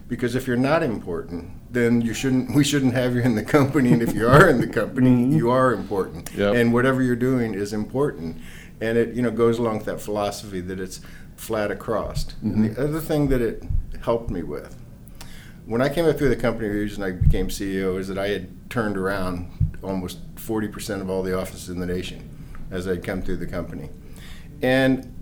Because 0.07 0.33
if 0.35 0.47
you're 0.47 0.57
not 0.57 0.81
important, 0.81 1.51
then 1.71 2.01
you 2.01 2.13
shouldn't. 2.13 2.51
We 2.55 2.63
shouldn't 2.63 2.93
have 2.93 3.13
you 3.13 3.21
in 3.21 3.35
the 3.35 3.43
company. 3.43 3.91
And 3.91 4.01
if 4.01 4.13
you 4.13 4.27
are 4.27 4.49
in 4.49 4.61
the 4.61 4.67
company, 4.67 5.09
mm-hmm. 5.11 5.37
you 5.37 5.49
are 5.49 5.73
important. 5.73 6.31
Yep. 6.33 6.55
And 6.55 6.73
whatever 6.73 7.03
you're 7.03 7.17
doing 7.17 7.53
is 7.53 7.73
important. 7.73 8.37
And 8.79 8.97
it 8.97 9.13
you 9.15 9.21
know 9.21 9.31
goes 9.31 9.59
along 9.59 9.79
with 9.79 9.85
that 9.87 9.99
philosophy 9.99 10.61
that 10.61 10.79
it's 10.79 11.01
flat 11.37 11.71
across. 11.71 12.33
And 12.41 12.53
mm-hmm. 12.53 12.73
the 12.73 12.83
other 12.83 12.99
thing 12.99 13.29
that 13.29 13.41
it 13.41 13.63
helped 14.01 14.29
me 14.29 14.43
with, 14.43 14.75
when 15.65 15.81
I 15.81 15.89
came 15.89 16.05
up 16.05 16.17
through 16.17 16.29
the 16.29 16.35
company, 16.35 16.67
the 16.67 16.75
reason 16.75 17.03
I 17.03 17.11
became 17.11 17.47
CEO 17.47 17.99
is 17.99 18.07
that 18.07 18.17
I 18.17 18.29
had 18.29 18.69
turned 18.69 18.97
around 18.97 19.77
almost 19.83 20.35
40% 20.35 21.01
of 21.01 21.09
all 21.09 21.23
the 21.23 21.37
offices 21.37 21.69
in 21.69 21.79
the 21.79 21.85
nation 21.85 22.29
as 22.71 22.87
I'd 22.87 23.03
come 23.03 23.21
through 23.21 23.37
the 23.37 23.47
company. 23.47 23.89
And 24.61 25.13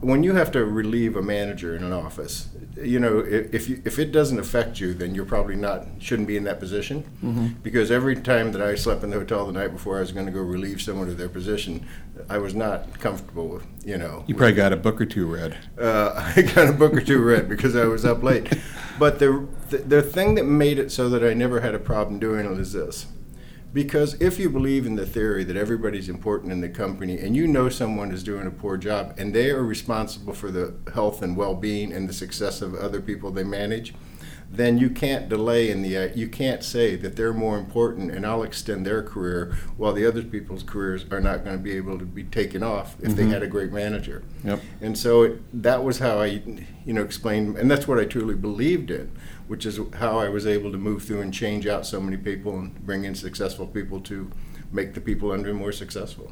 when 0.00 0.22
you 0.22 0.34
have 0.34 0.50
to 0.52 0.64
relieve 0.64 1.16
a 1.16 1.22
manager 1.22 1.76
in 1.76 1.82
an 1.82 1.92
office, 1.92 2.48
you 2.82 2.98
know, 2.98 3.18
if, 3.18 3.52
if, 3.54 3.68
you, 3.68 3.82
if 3.84 3.98
it 3.98 4.12
doesn't 4.12 4.38
affect 4.38 4.80
you, 4.80 4.94
then 4.94 5.14
you're 5.14 5.24
probably 5.24 5.56
not, 5.56 5.86
shouldn't 5.98 6.28
be 6.28 6.36
in 6.36 6.44
that 6.44 6.58
position. 6.60 7.04
Because 7.62 7.90
every 7.90 8.16
time 8.16 8.52
that 8.52 8.62
I 8.62 8.74
slept 8.74 9.02
in 9.02 9.10
the 9.10 9.18
hotel 9.18 9.46
the 9.46 9.52
night 9.52 9.68
before 9.68 9.98
I 9.98 10.00
was 10.00 10.12
going 10.12 10.26
to 10.26 10.32
go 10.32 10.40
relieve 10.40 10.80
someone 10.80 11.08
of 11.08 11.18
their 11.18 11.28
position, 11.28 11.86
I 12.28 12.38
was 12.38 12.54
not 12.54 12.98
comfortable 13.00 13.48
with, 13.48 13.66
you 13.84 13.98
know. 13.98 14.24
You 14.26 14.34
probably 14.34 14.54
got 14.54 14.72
a 14.72 14.76
book 14.76 15.00
or 15.00 15.06
two 15.06 15.26
read. 15.26 15.56
Uh, 15.78 16.32
I 16.36 16.42
got 16.42 16.68
a 16.68 16.72
book 16.72 16.94
or 16.94 17.00
two 17.00 17.22
read 17.22 17.48
because 17.48 17.76
I 17.76 17.84
was 17.84 18.04
up 18.04 18.22
late. 18.22 18.52
But 18.98 19.18
the, 19.18 19.48
the 19.70 19.78
the 19.78 20.02
thing 20.02 20.34
that 20.34 20.44
made 20.44 20.78
it 20.78 20.92
so 20.92 21.08
that 21.08 21.24
I 21.24 21.32
never 21.32 21.60
had 21.60 21.74
a 21.74 21.78
problem 21.78 22.18
doing 22.18 22.44
it 22.44 22.58
is 22.58 22.72
this. 22.72 23.06
Because 23.72 24.20
if 24.20 24.38
you 24.38 24.50
believe 24.50 24.84
in 24.84 24.96
the 24.96 25.06
theory 25.06 25.44
that 25.44 25.56
everybody's 25.56 26.08
important 26.08 26.50
in 26.50 26.60
the 26.60 26.68
company 26.68 27.18
and 27.18 27.36
you 27.36 27.46
know 27.46 27.68
someone 27.68 28.10
is 28.10 28.24
doing 28.24 28.46
a 28.46 28.50
poor 28.50 28.76
job 28.76 29.14
and 29.16 29.32
they 29.32 29.50
are 29.50 29.62
responsible 29.62 30.32
for 30.32 30.50
the 30.50 30.74
health 30.92 31.22
and 31.22 31.36
well-being 31.36 31.92
and 31.92 32.08
the 32.08 32.12
success 32.12 32.62
of 32.62 32.74
other 32.74 33.00
people 33.00 33.30
they 33.30 33.44
manage, 33.44 33.94
then 34.50 34.78
you 34.78 34.90
can't 34.90 35.28
delay 35.28 35.70
in 35.70 35.82
the 35.82 35.96
uh, 35.96 36.08
you 36.14 36.28
can't 36.28 36.64
say 36.64 36.96
that 36.96 37.14
they're 37.14 37.32
more 37.32 37.56
important 37.56 38.10
and 38.10 38.26
I'll 38.26 38.42
extend 38.42 38.84
their 38.84 39.02
career 39.02 39.56
while 39.76 39.92
the 39.92 40.04
other 40.04 40.22
people's 40.24 40.64
careers 40.64 41.04
are 41.12 41.20
not 41.20 41.44
going 41.44 41.56
to 41.56 41.62
be 41.62 41.76
able 41.76 41.98
to 42.00 42.04
be 42.04 42.24
taken 42.24 42.62
off 42.62 42.96
if 43.00 43.14
they 43.14 43.26
had 43.26 43.44
a 43.44 43.46
great 43.46 43.70
manager. 43.70 44.24
Yep. 44.42 44.60
And 44.80 44.98
so 44.98 45.22
it, 45.22 45.62
that 45.62 45.84
was 45.84 46.00
how 46.00 46.20
I, 46.20 46.42
you 46.84 46.92
know, 46.92 47.02
explained, 47.02 47.56
and 47.58 47.70
that's 47.70 47.86
what 47.86 48.00
I 48.00 48.04
truly 48.04 48.34
believed 48.34 48.90
in, 48.90 49.12
which 49.50 49.66
is 49.66 49.80
how 49.94 50.16
I 50.16 50.28
was 50.28 50.46
able 50.46 50.70
to 50.70 50.78
move 50.78 51.02
through 51.02 51.22
and 51.22 51.34
change 51.34 51.66
out 51.66 51.84
so 51.84 52.00
many 52.00 52.16
people 52.16 52.56
and 52.56 52.72
bring 52.86 53.02
in 53.02 53.16
successful 53.16 53.66
people 53.66 53.98
to 54.02 54.30
make 54.70 54.94
the 54.94 55.00
people 55.00 55.32
under 55.32 55.52
more 55.52 55.72
successful. 55.72 56.30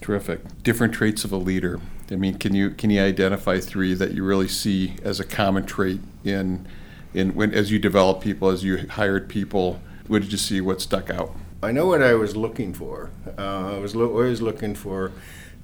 Terrific. 0.00 0.40
Different 0.62 0.94
traits 0.94 1.22
of 1.22 1.32
a 1.32 1.36
leader. 1.36 1.82
I 2.10 2.16
mean, 2.16 2.38
can 2.38 2.54
you 2.54 2.70
can 2.70 2.88
you 2.88 3.02
identify 3.02 3.60
three 3.60 3.92
that 3.92 4.12
you 4.12 4.24
really 4.24 4.48
see 4.48 4.96
as 5.02 5.20
a 5.20 5.24
common 5.24 5.66
trait 5.66 6.00
in 6.24 6.66
in 7.12 7.34
when 7.34 7.52
as 7.52 7.70
you 7.70 7.78
develop 7.78 8.22
people, 8.22 8.48
as 8.48 8.64
you 8.64 8.88
hired 8.88 9.28
people? 9.28 9.82
What 10.06 10.22
did 10.22 10.32
you 10.32 10.38
see? 10.38 10.62
What 10.62 10.80
stuck 10.80 11.10
out? 11.10 11.36
I 11.62 11.72
know 11.72 11.86
what 11.86 12.02
I 12.02 12.14
was 12.14 12.36
looking 12.36 12.72
for. 12.72 13.10
Uh, 13.36 13.74
I 13.74 13.78
was 13.80 13.94
lo- 13.94 14.08
always 14.08 14.40
looking 14.40 14.74
for 14.74 15.12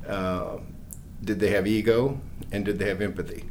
uh, 0.06 0.58
did 1.24 1.40
they 1.40 1.52
have 1.52 1.66
ego 1.66 2.20
and 2.50 2.66
did 2.66 2.78
they 2.78 2.88
have 2.88 3.00
empathy? 3.00 3.46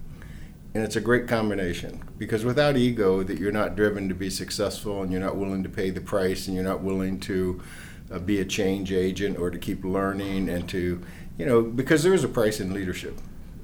And 0.74 0.84
it's 0.84 0.96
a 0.96 1.02
great 1.02 1.28
combination 1.28 2.02
because 2.18 2.46
without 2.46 2.78
ego, 2.78 3.24
that 3.24 3.38
you're 3.40 3.52
not 3.52 3.76
driven 3.76 4.08
to 4.08 4.16
be 4.16 4.30
successful 4.30 5.04
and 5.04 5.12
you're 5.12 5.22
not 5.22 5.36
willing 5.36 5.64
to 5.64 5.70
pay 5.70 5.90
the 5.90 6.00
price 6.00 6.48
and 6.48 6.56
you're 6.56 6.64
not 6.64 6.82
willing 6.82 7.20
to 7.22 7.62
uh, 8.10 8.20
be 8.20 8.40
a 8.40 8.46
change 8.46 8.92
agent 8.92 9.38
or 9.38 9.50
to 9.52 9.58
keep 9.58 9.84
learning 9.84 10.48
and 10.48 10.70
to, 10.70 11.02
you 11.38 11.46
know, 11.46 11.62
because 11.62 12.04
there 12.04 12.14
is 12.14 12.24
a 12.24 12.30
price 12.30 12.62
in 12.62 12.74
leadership. 12.74 13.18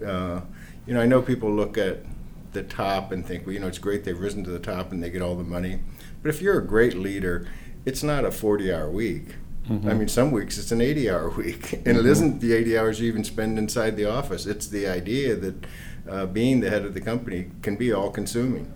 Uh, 0.06 0.42
you 0.86 0.94
know, 0.94 1.02
I 1.02 1.06
know 1.06 1.22
people 1.22 1.50
look 1.50 1.78
at 1.78 2.00
the 2.52 2.64
top 2.64 3.12
and 3.12 3.26
think, 3.26 3.46
well, 3.46 3.54
you 3.54 3.60
know, 3.60 3.68
it's 3.68 3.78
great 3.78 4.04
they've 4.04 4.20
risen 4.20 4.44
to 4.44 4.50
the 4.50 4.60
top 4.60 4.92
and 4.92 5.02
they 5.02 5.10
get 5.10 5.22
all 5.22 5.36
the 5.36 5.44
money. 5.44 5.80
But 6.22 6.30
if 6.30 6.42
you're 6.42 6.58
a 6.58 6.66
great 6.66 6.96
leader, 6.96 7.48
it's 7.86 8.04
not 8.04 8.26
a 8.26 8.32
40 8.32 8.74
hour 8.74 8.90
week. 8.90 9.36
I 9.70 9.94
mean, 9.94 10.08
some 10.08 10.32
weeks 10.32 10.58
it's 10.58 10.72
an 10.72 10.80
80 10.80 11.10
hour 11.10 11.30
week. 11.38 11.74
And 11.74 11.98
it 11.98 12.06
isn't 12.06 12.40
the 12.40 12.54
80 12.54 12.78
hours 12.78 13.00
you 13.00 13.08
even 13.08 13.24
spend 13.24 13.58
inside 13.60 13.98
the 13.98 14.06
office. 14.06 14.46
It's 14.46 14.68
the 14.68 14.88
idea 14.88 15.36
that 15.36 15.66
uh, 16.10 16.26
being 16.26 16.60
the 16.62 16.70
head 16.70 16.86
of 16.86 16.94
the 16.94 17.02
company 17.02 17.52
can 17.62 17.76
be 17.76 17.92
all 17.94 18.10
consuming. 18.12 18.74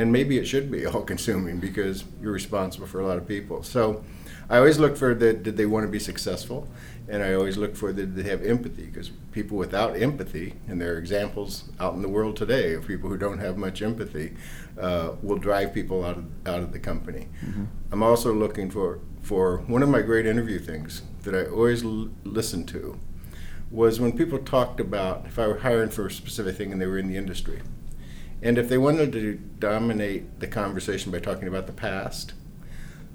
And 0.00 0.10
maybe 0.12 0.38
it 0.38 0.46
should 0.46 0.70
be 0.70 0.84
all 0.90 1.02
consuming 1.02 1.58
because 1.60 2.04
you're 2.20 2.32
responsible 2.32 2.86
for 2.86 3.00
a 3.00 3.06
lot 3.06 3.16
of 3.16 3.26
people. 3.28 3.62
So 3.62 4.04
I 4.50 4.58
always 4.58 4.78
look 4.78 4.96
for 4.96 5.14
the, 5.14 5.32
did 5.32 5.56
they 5.56 5.66
want 5.66 5.86
to 5.86 5.90
be 5.90 6.00
successful? 6.00 6.66
And 7.08 7.22
I 7.22 7.34
always 7.34 7.56
look 7.56 7.76
for 7.76 7.92
did 7.92 8.14
they 8.16 8.24
have 8.28 8.44
empathy? 8.44 8.86
Because 8.86 9.10
people 9.32 9.56
without 9.56 9.96
empathy, 10.00 10.54
and 10.68 10.80
there 10.80 10.94
are 10.94 10.98
examples 10.98 11.64
out 11.80 11.94
in 11.94 12.02
the 12.02 12.08
world 12.08 12.36
today 12.36 12.74
of 12.74 12.86
people 12.86 13.08
who 13.08 13.16
don't 13.16 13.38
have 13.38 13.56
much 13.56 13.82
empathy, 13.82 14.34
uh, 14.78 15.12
will 15.22 15.38
drive 15.38 15.72
people 15.72 16.04
out 16.04 16.16
of, 16.18 16.24
out 16.46 16.60
of 16.60 16.72
the 16.72 16.78
company. 16.78 17.28
I'm 17.92 18.02
also 18.02 18.32
looking 18.32 18.70
for, 18.70 18.98
for 19.22 19.58
one 19.68 19.82
of 19.82 19.88
my 19.88 20.02
great 20.02 20.26
interview 20.26 20.58
things 20.58 21.02
that 21.22 21.34
I 21.34 21.44
always 21.46 21.84
l- 21.84 22.08
listen 22.24 22.64
to 22.66 22.98
was 23.72 23.98
when 23.98 24.16
people 24.16 24.38
talked 24.38 24.78
about 24.78 25.24
if 25.26 25.38
I 25.38 25.46
were 25.46 25.58
hiring 25.58 25.88
for 25.88 26.06
a 26.06 26.10
specific 26.10 26.56
thing 26.56 26.72
and 26.72 26.80
they 26.80 26.86
were 26.86 26.98
in 26.98 27.08
the 27.08 27.16
industry. 27.16 27.62
And 28.42 28.58
if 28.58 28.68
they 28.68 28.78
wanted 28.78 29.12
to 29.12 29.34
dominate 29.58 30.40
the 30.40 30.46
conversation 30.46 31.10
by 31.10 31.20
talking 31.20 31.48
about 31.48 31.66
the 31.66 31.72
past, 31.72 32.34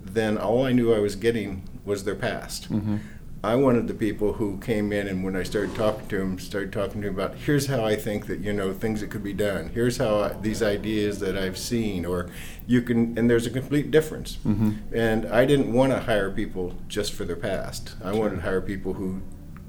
then 0.04 0.38
all 0.38 0.66
I 0.66 0.72
knew 0.72 0.94
I 0.94 1.00
was 1.00 1.16
getting 1.16 1.70
was 1.86 2.06
their 2.06 2.16
past. 2.16 2.72
Mm-hmm. 2.72 2.98
I 3.44 3.56
wanted 3.56 3.88
the 3.88 3.94
people 3.94 4.34
who 4.34 4.58
came 4.58 4.92
in 4.92 5.08
and 5.08 5.24
when 5.24 5.36
I 5.36 5.44
started 5.44 5.76
talking 5.76 6.08
to 6.08 6.18
them, 6.18 6.40
started 6.40 6.74
talking 6.74 7.02
to 7.02 7.08
them 7.08 7.20
about 7.20 7.36
here's 7.36 7.68
how 7.68 7.86
I 7.86 7.96
think 7.96 8.26
that 8.26 8.40
you 8.40 8.52
know 8.52 8.74
things 8.74 9.02
that 9.02 9.12
could 9.12 9.24
be 9.24 9.34
done. 9.34 9.70
Here's 9.70 9.98
how 9.98 10.22
I, 10.22 10.34
these 10.34 10.64
ideas 10.64 11.20
that 11.20 11.38
I've 11.38 11.58
seen, 11.58 12.04
or 12.04 12.30
you 12.66 12.82
can, 12.82 13.16
and 13.18 13.30
there's 13.30 13.46
a 13.46 13.52
complete 13.52 13.92
difference. 13.92 14.38
Mm-hmm. 14.38 14.94
And 14.94 15.28
I 15.28 15.46
didn't 15.46 15.72
want 15.72 15.92
to 15.92 16.00
hire 16.00 16.32
people 16.32 16.76
just 16.88 17.14
for 17.14 17.26
their 17.26 17.36
past. 17.36 17.96
I 18.04 18.12
wanted 18.12 18.38
to 18.38 18.42
hire 18.42 18.60
people 18.60 18.94
who 18.94 19.22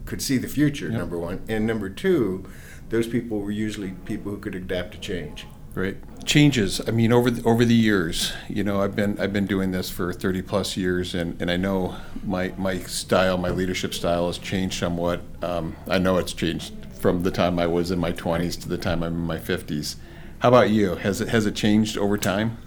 could 0.09 0.23
see 0.23 0.39
the 0.39 0.49
future. 0.49 0.89
Number 0.89 1.19
one, 1.19 1.43
and 1.49 1.67
number 1.67 1.89
two, 1.89 2.49
those 2.89 3.07
people 3.07 3.39
were 3.41 3.51
usually 3.51 3.91
people 4.07 4.33
who 4.33 4.39
could 4.39 4.55
adapt 4.55 4.93
to 4.93 5.01
change. 5.01 5.47
Right. 5.75 5.97
Changes. 6.25 6.81
I 6.89 6.91
mean, 6.91 7.13
over 7.13 7.31
the, 7.31 7.47
over 7.49 7.65
the 7.65 7.75
years, 7.75 8.33
you 8.49 8.65
know, 8.65 8.83
I've 8.83 8.97
been 8.97 9.21
I've 9.21 9.33
been 9.33 9.47
doing 9.47 9.71
this 9.71 9.91
for 9.91 10.13
30 10.13 10.43
plus 10.43 10.77
years, 10.77 11.15
and, 11.15 11.41
and 11.41 11.51
I 11.51 11.57
know 11.57 11.95
my 12.25 12.53
my 12.57 12.79
style, 12.81 13.39
my 13.39 13.51
leadership 13.51 13.95
style 13.95 14.27
has 14.27 14.39
changed 14.39 14.79
somewhat. 14.79 15.21
Um, 15.43 15.77
I 15.87 15.99
know 15.99 16.17
it's 16.17 16.33
changed 16.33 16.75
from 16.99 17.23
the 17.23 17.31
time 17.31 17.59
I 17.59 17.67
was 17.67 17.93
in 17.93 17.99
my 18.01 18.13
20s 18.13 18.61
to 18.63 18.69
the 18.69 18.79
time 18.79 19.05
I'm 19.05 19.15
in 19.15 19.27
my 19.27 19.39
50s. 19.39 19.97
How 20.41 20.49
about 20.49 20.71
you? 20.71 20.97
Has 20.97 21.21
it 21.21 21.29
has 21.29 21.47
it 21.47 21.55
changed 21.55 21.97
over 21.97 22.19
time? 22.19 22.59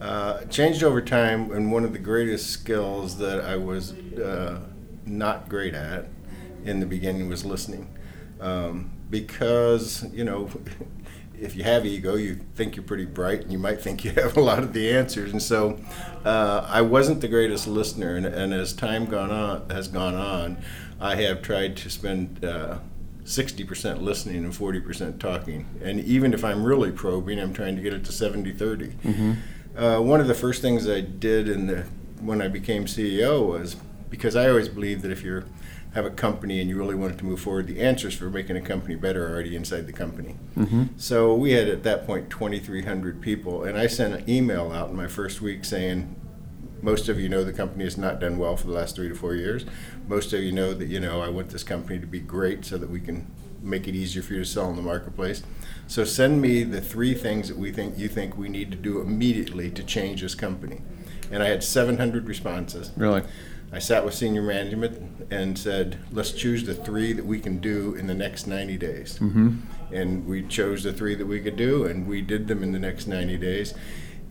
Uh, 0.00 0.44
changed 0.44 0.82
over 0.82 1.00
time, 1.00 1.50
and 1.52 1.72
one 1.72 1.84
of 1.84 1.92
the 1.92 1.98
greatest 1.98 2.50
skills 2.50 3.18
that 3.18 3.40
I 3.40 3.56
was 3.56 3.92
uh, 3.92 4.60
not 5.06 5.48
great 5.48 5.74
at 5.74 6.08
in 6.68 6.80
the 6.80 6.86
beginning 6.86 7.28
was 7.28 7.44
listening. 7.44 7.88
Um, 8.40 8.90
because, 9.10 10.04
you 10.12 10.24
know, 10.24 10.50
if 11.40 11.56
you 11.56 11.64
have 11.64 11.86
ego, 11.86 12.16
you 12.16 12.36
think 12.54 12.76
you're 12.76 12.84
pretty 12.84 13.06
bright 13.06 13.42
and 13.42 13.52
you 13.52 13.58
might 13.58 13.80
think 13.80 14.04
you 14.04 14.10
have 14.22 14.36
a 14.36 14.40
lot 14.40 14.62
of 14.62 14.72
the 14.72 14.90
answers. 14.90 15.32
And 15.32 15.42
so 15.42 15.78
uh, 16.24 16.66
I 16.68 16.82
wasn't 16.82 17.20
the 17.20 17.28
greatest 17.28 17.66
listener, 17.66 18.16
and, 18.16 18.26
and 18.26 18.52
as 18.52 18.72
time 18.72 19.06
gone 19.06 19.30
on, 19.30 19.70
has 19.70 19.88
gone 19.88 20.14
on, 20.14 20.58
I 21.00 21.16
have 21.16 21.42
tried 21.42 21.76
to 21.78 21.90
spend. 21.90 22.44
Uh, 22.44 22.78
60% 23.24 24.00
listening 24.00 24.42
and 24.42 24.54
40% 24.54 25.18
talking. 25.18 25.66
And 25.82 26.00
even 26.00 26.32
if 26.32 26.42
I'm 26.42 26.64
really 26.64 26.90
probing, 26.90 27.38
I'm 27.38 27.52
trying 27.52 27.76
to 27.76 27.82
get 27.82 27.92
it 27.92 28.02
to 28.06 28.12
70 28.12 28.52
30. 28.52 28.94
Uh, 29.76 30.00
one 30.00 30.18
of 30.22 30.28
the 30.28 30.34
first 30.34 30.62
things 30.62 30.88
I 30.88 31.02
did 31.02 31.46
in 31.46 31.66
the, 31.66 31.84
when 32.22 32.40
I 32.40 32.48
became 32.48 32.86
CEO 32.86 33.46
was 33.46 33.76
because 34.08 34.34
I 34.34 34.48
always 34.48 34.70
believe 34.70 35.02
that 35.02 35.10
if 35.10 35.22
you 35.22 35.44
have 35.94 36.04
a 36.04 36.10
company 36.10 36.60
and 36.60 36.68
you 36.68 36.76
really 36.76 36.94
wanted 36.94 37.18
to 37.18 37.24
move 37.24 37.40
forward, 37.40 37.66
the 37.66 37.80
answers 37.80 38.14
for 38.14 38.30
making 38.30 38.56
a 38.56 38.60
company 38.60 38.94
better 38.94 39.26
are 39.26 39.32
already 39.32 39.56
inside 39.56 39.86
the 39.86 39.92
company. 39.92 40.36
Mm-hmm. 40.56 40.84
So 40.96 41.34
we 41.34 41.52
had 41.52 41.68
at 41.68 41.82
that 41.84 42.06
point 42.06 42.30
2,300 42.30 43.20
people, 43.20 43.64
and 43.64 43.78
I 43.78 43.86
sent 43.86 44.14
an 44.14 44.28
email 44.28 44.70
out 44.70 44.90
in 44.90 44.96
my 44.96 45.06
first 45.06 45.40
week 45.40 45.64
saying, 45.64 46.14
most 46.82 47.08
of 47.08 47.18
you 47.18 47.28
know 47.28 47.42
the 47.42 47.52
company 47.52 47.84
has 47.84 47.98
not 47.98 48.20
done 48.20 48.38
well 48.38 48.56
for 48.56 48.66
the 48.66 48.72
last 48.72 48.94
three 48.94 49.08
to 49.08 49.14
four 49.14 49.34
years. 49.34 49.64
Most 50.06 50.32
of 50.32 50.40
you 50.40 50.52
know 50.52 50.74
that 50.74 50.86
you 50.86 51.00
know 51.00 51.20
I 51.20 51.28
want 51.28 51.50
this 51.50 51.64
company 51.64 51.98
to 51.98 52.06
be 52.06 52.20
great 52.20 52.64
so 52.64 52.78
that 52.78 52.88
we 52.88 53.00
can 53.00 53.26
make 53.60 53.88
it 53.88 53.94
easier 53.94 54.22
for 54.22 54.34
you 54.34 54.40
to 54.40 54.44
sell 54.44 54.70
in 54.70 54.76
the 54.76 54.82
marketplace. 54.82 55.42
So 55.88 56.04
send 56.04 56.40
me 56.40 56.62
the 56.62 56.80
three 56.80 57.14
things 57.14 57.48
that 57.48 57.56
we 57.56 57.72
think 57.72 57.98
you 57.98 58.08
think 58.08 58.36
we 58.36 58.48
need 58.48 58.70
to 58.70 58.76
do 58.76 59.00
immediately 59.00 59.70
to 59.70 59.82
change 59.82 60.22
this 60.22 60.34
company. 60.34 60.82
and 61.30 61.42
I 61.42 61.48
had 61.48 61.62
700 61.62 62.26
responses. 62.26 62.90
Really? 62.96 63.22
I 63.72 63.78
sat 63.78 64.04
with 64.04 64.14
senior 64.14 64.42
management 64.42 65.26
and 65.30 65.58
said, 65.58 65.98
let's 66.10 66.32
choose 66.32 66.64
the 66.64 66.74
three 66.74 67.12
that 67.12 67.26
we 67.26 67.38
can 67.38 67.58
do 67.58 67.94
in 67.94 68.06
the 68.06 68.14
next 68.14 68.46
90 68.46 68.78
days. 68.78 69.18
Mm-hmm. 69.18 69.56
And 69.92 70.26
we 70.26 70.42
chose 70.42 70.82
the 70.84 70.92
three 70.92 71.14
that 71.14 71.26
we 71.26 71.40
could 71.40 71.56
do, 71.56 71.84
and 71.84 72.06
we 72.06 72.22
did 72.22 72.48
them 72.48 72.62
in 72.62 72.72
the 72.72 72.78
next 72.78 73.06
90 73.06 73.36
days. 73.36 73.74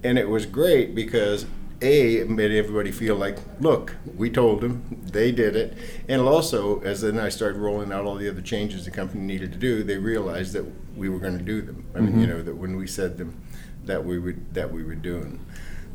And 0.04 0.18
it 0.18 0.30
was 0.30 0.46
great 0.46 0.96
because 0.96 1.46
a 1.82 2.16
it 2.18 2.30
made 2.30 2.52
everybody 2.52 2.92
feel 2.92 3.16
like 3.16 3.38
look 3.60 3.96
we 4.16 4.32
told 4.32 4.62
them 4.62 5.00
they 5.12 5.32
did 5.32 5.56
it 5.56 5.78
and 6.10 6.22
also 6.22 6.80
as 6.82 7.02
then 7.02 7.20
i 7.20 7.30
started 7.30 7.60
rolling 7.60 7.92
out 7.92 8.04
all 8.04 8.16
the 8.16 8.28
other 8.28 8.42
changes 8.42 8.86
the 8.86 8.90
company 8.90 9.22
needed 9.22 9.52
to 9.52 9.60
do 9.60 9.84
they 9.84 9.98
realized 9.98 10.54
that 10.54 10.66
we 10.96 11.08
were 11.08 11.20
going 11.20 11.38
to 11.38 11.44
do 11.44 11.62
them 11.62 11.86
i 11.94 12.00
mean 12.00 12.10
Mm-hmm. 12.14 12.22
you 12.22 12.28
know 12.28 12.42
that 12.42 12.56
when 12.56 12.78
we 12.78 12.88
said 12.88 13.20
them 13.20 13.40
that 13.86 14.04
we 14.04 14.18
would 14.18 14.56
that 14.56 14.72
we 14.72 14.82
would 14.84 15.04
do 15.04 15.20
them 15.20 15.46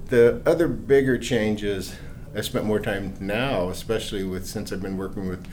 the 0.06 0.40
other 0.46 0.68
bigger 0.68 1.18
changes 1.18 1.96
i 2.36 2.40
spent 2.40 2.64
more 2.64 2.80
time 2.80 3.14
now 3.20 3.68
especially 3.68 4.24
with 4.24 4.46
since 4.46 4.72
i've 4.72 4.82
been 4.82 4.96
working 4.96 5.28
with 5.28 5.46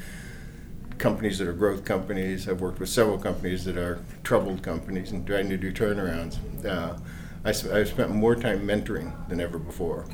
companies 0.99 1.39
that 1.39 1.47
are 1.47 1.53
growth 1.53 1.85
companies. 1.85 2.47
I've 2.47 2.61
worked 2.61 2.79
with 2.79 2.89
several 2.89 3.17
companies 3.17 3.65
that 3.65 3.77
are 3.77 3.99
troubled 4.23 4.61
companies 4.61 5.11
and 5.11 5.25
trying 5.25 5.49
to 5.49 5.57
do 5.57 5.71
turnarounds. 5.71 6.37
Uh, 6.63 6.97
I, 7.45 7.49
I've 7.49 7.87
spent 7.87 8.11
more 8.11 8.35
time 8.35 8.67
mentoring 8.67 9.13
than 9.29 9.39
ever 9.39 9.57
before. 9.57 10.05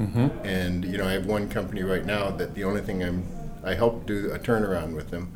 And 0.43 0.85
you 0.85 0.97
know, 0.99 1.07
I 1.07 1.13
have 1.13 1.25
one 1.25 1.49
company 1.49 1.81
right 1.81 2.05
now 2.05 2.29
that 2.29 2.53
the 2.53 2.63
only 2.63 2.81
thing 2.81 3.03
I'm 3.03 3.25
I 3.63 3.73
helped 3.73 4.05
do 4.05 4.29
a 4.31 4.37
turnaround 4.37 4.95
with 4.95 5.09
them, 5.09 5.33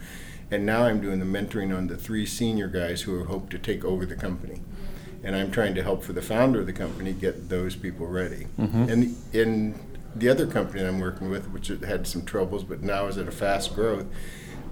and 0.52 0.64
now 0.68 0.84
I'm 0.84 1.02
doing 1.02 1.18
the 1.20 1.26
mentoring 1.26 1.76
on 1.76 1.88
the 1.88 1.98
three 1.98 2.28
senior 2.28 2.68
guys 2.68 3.02
who 3.02 3.24
hope 3.24 3.50
to 3.50 3.58
take 3.58 3.84
over 3.84 4.06
the 4.06 4.16
company. 4.16 4.62
And 5.24 5.36
I'm 5.36 5.50
trying 5.52 5.74
to 5.76 5.82
help 5.84 6.04
for 6.04 6.14
the 6.14 6.22
founder 6.22 6.60
of 6.60 6.68
the 6.68 6.74
company 6.74 7.12
get 7.12 7.50
those 7.50 7.76
people 7.76 8.06
ready. 8.06 8.46
And 8.90 9.18
in 9.34 9.80
the 10.16 10.30
other 10.30 10.46
company 10.48 10.84
I'm 10.84 11.00
working 11.00 11.30
with, 11.30 11.50
which 11.52 11.68
had 11.68 12.08
some 12.08 12.24
troubles, 12.26 12.64
but 12.64 12.82
now 12.82 13.08
is 13.08 13.18
at 13.18 13.28
a 13.28 13.32
fast 13.32 13.76
growth, 13.76 14.06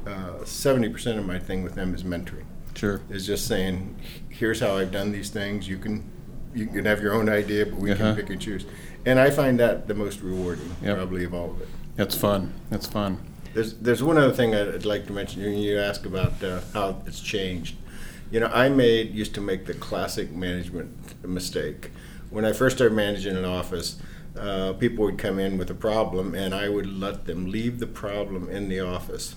uh, 0.06 0.44
seventy 0.46 0.89
percent 0.89 1.20
of 1.20 1.25
my 1.25 1.39
thing 1.39 1.63
with 1.63 1.75
them 1.75 1.94
is 1.94 2.03
mentoring. 2.03 2.46
Sure. 2.75 3.01
Is 3.10 3.25
just 3.25 3.48
saying, 3.48 3.96
here's 4.29 4.60
how 4.60 4.77
I've 4.77 4.91
done 4.91 5.12
these 5.12 5.29
things. 5.29 5.67
You 5.67 5.77
can, 5.77 6.10
you 6.53 6.67
can 6.67 6.86
have 6.86 7.01
your 7.01 7.13
own 7.13 7.27
idea, 7.29 7.65
but 7.65 7.79
we 7.79 7.91
Uh-huh. 7.91 8.13
can 8.13 8.15
pick 8.15 8.29
and 8.29 8.39
choose. 8.39 8.65
And 9.06 9.20
I 9.20 9.29
find 9.32 9.60
that 9.60 9.88
the 9.88 9.94
most 9.96 10.22
rewarding, 10.22 10.75
Yep. 10.84 10.96
probably 10.98 11.24
of 11.24 11.34
all 11.34 11.51
of 11.51 11.62
it. 11.62 11.67
That's 11.96 12.15
fun. 12.15 12.53
That's 12.70 12.86
fun. 12.88 13.17
There's 13.53 13.74
there's 13.75 14.03
one 14.03 14.17
other 14.20 14.34
thing 14.34 14.53
I'd, 14.53 14.86
like 14.86 15.08
to 15.08 15.13
mention. 15.13 15.41
You, 15.41 15.79
asked 15.79 16.06
about 16.06 16.44
uh, 16.44 16.60
how 16.74 17.01
it's 17.08 17.20
changed. 17.20 17.75
You 18.29 18.39
know, 18.41 18.48
I 18.48 18.70
made 18.70 19.15
used 19.15 19.34
to 19.36 19.41
make 19.41 19.65
the 19.65 19.74
classic 19.74 20.32
management 20.32 20.89
mistake. 21.27 21.91
When 22.29 22.46
I 22.46 22.51
first 22.53 22.75
started 22.75 22.94
managing 22.96 23.36
an 23.36 23.46
office, 23.46 23.96
uh, 24.38 24.74
people 24.74 25.06
would 25.06 25.17
come 25.17 25.39
in 25.39 25.58
with 25.58 25.70
a 25.70 25.75
problem, 25.75 26.36
and 26.36 26.53
I 26.53 26.70
would 26.70 26.88
let 26.88 27.25
them 27.25 27.51
leave 27.51 27.79
the 27.79 27.88
problem 27.88 28.50
in 28.50 28.70
the 28.70 28.79
office 28.79 29.36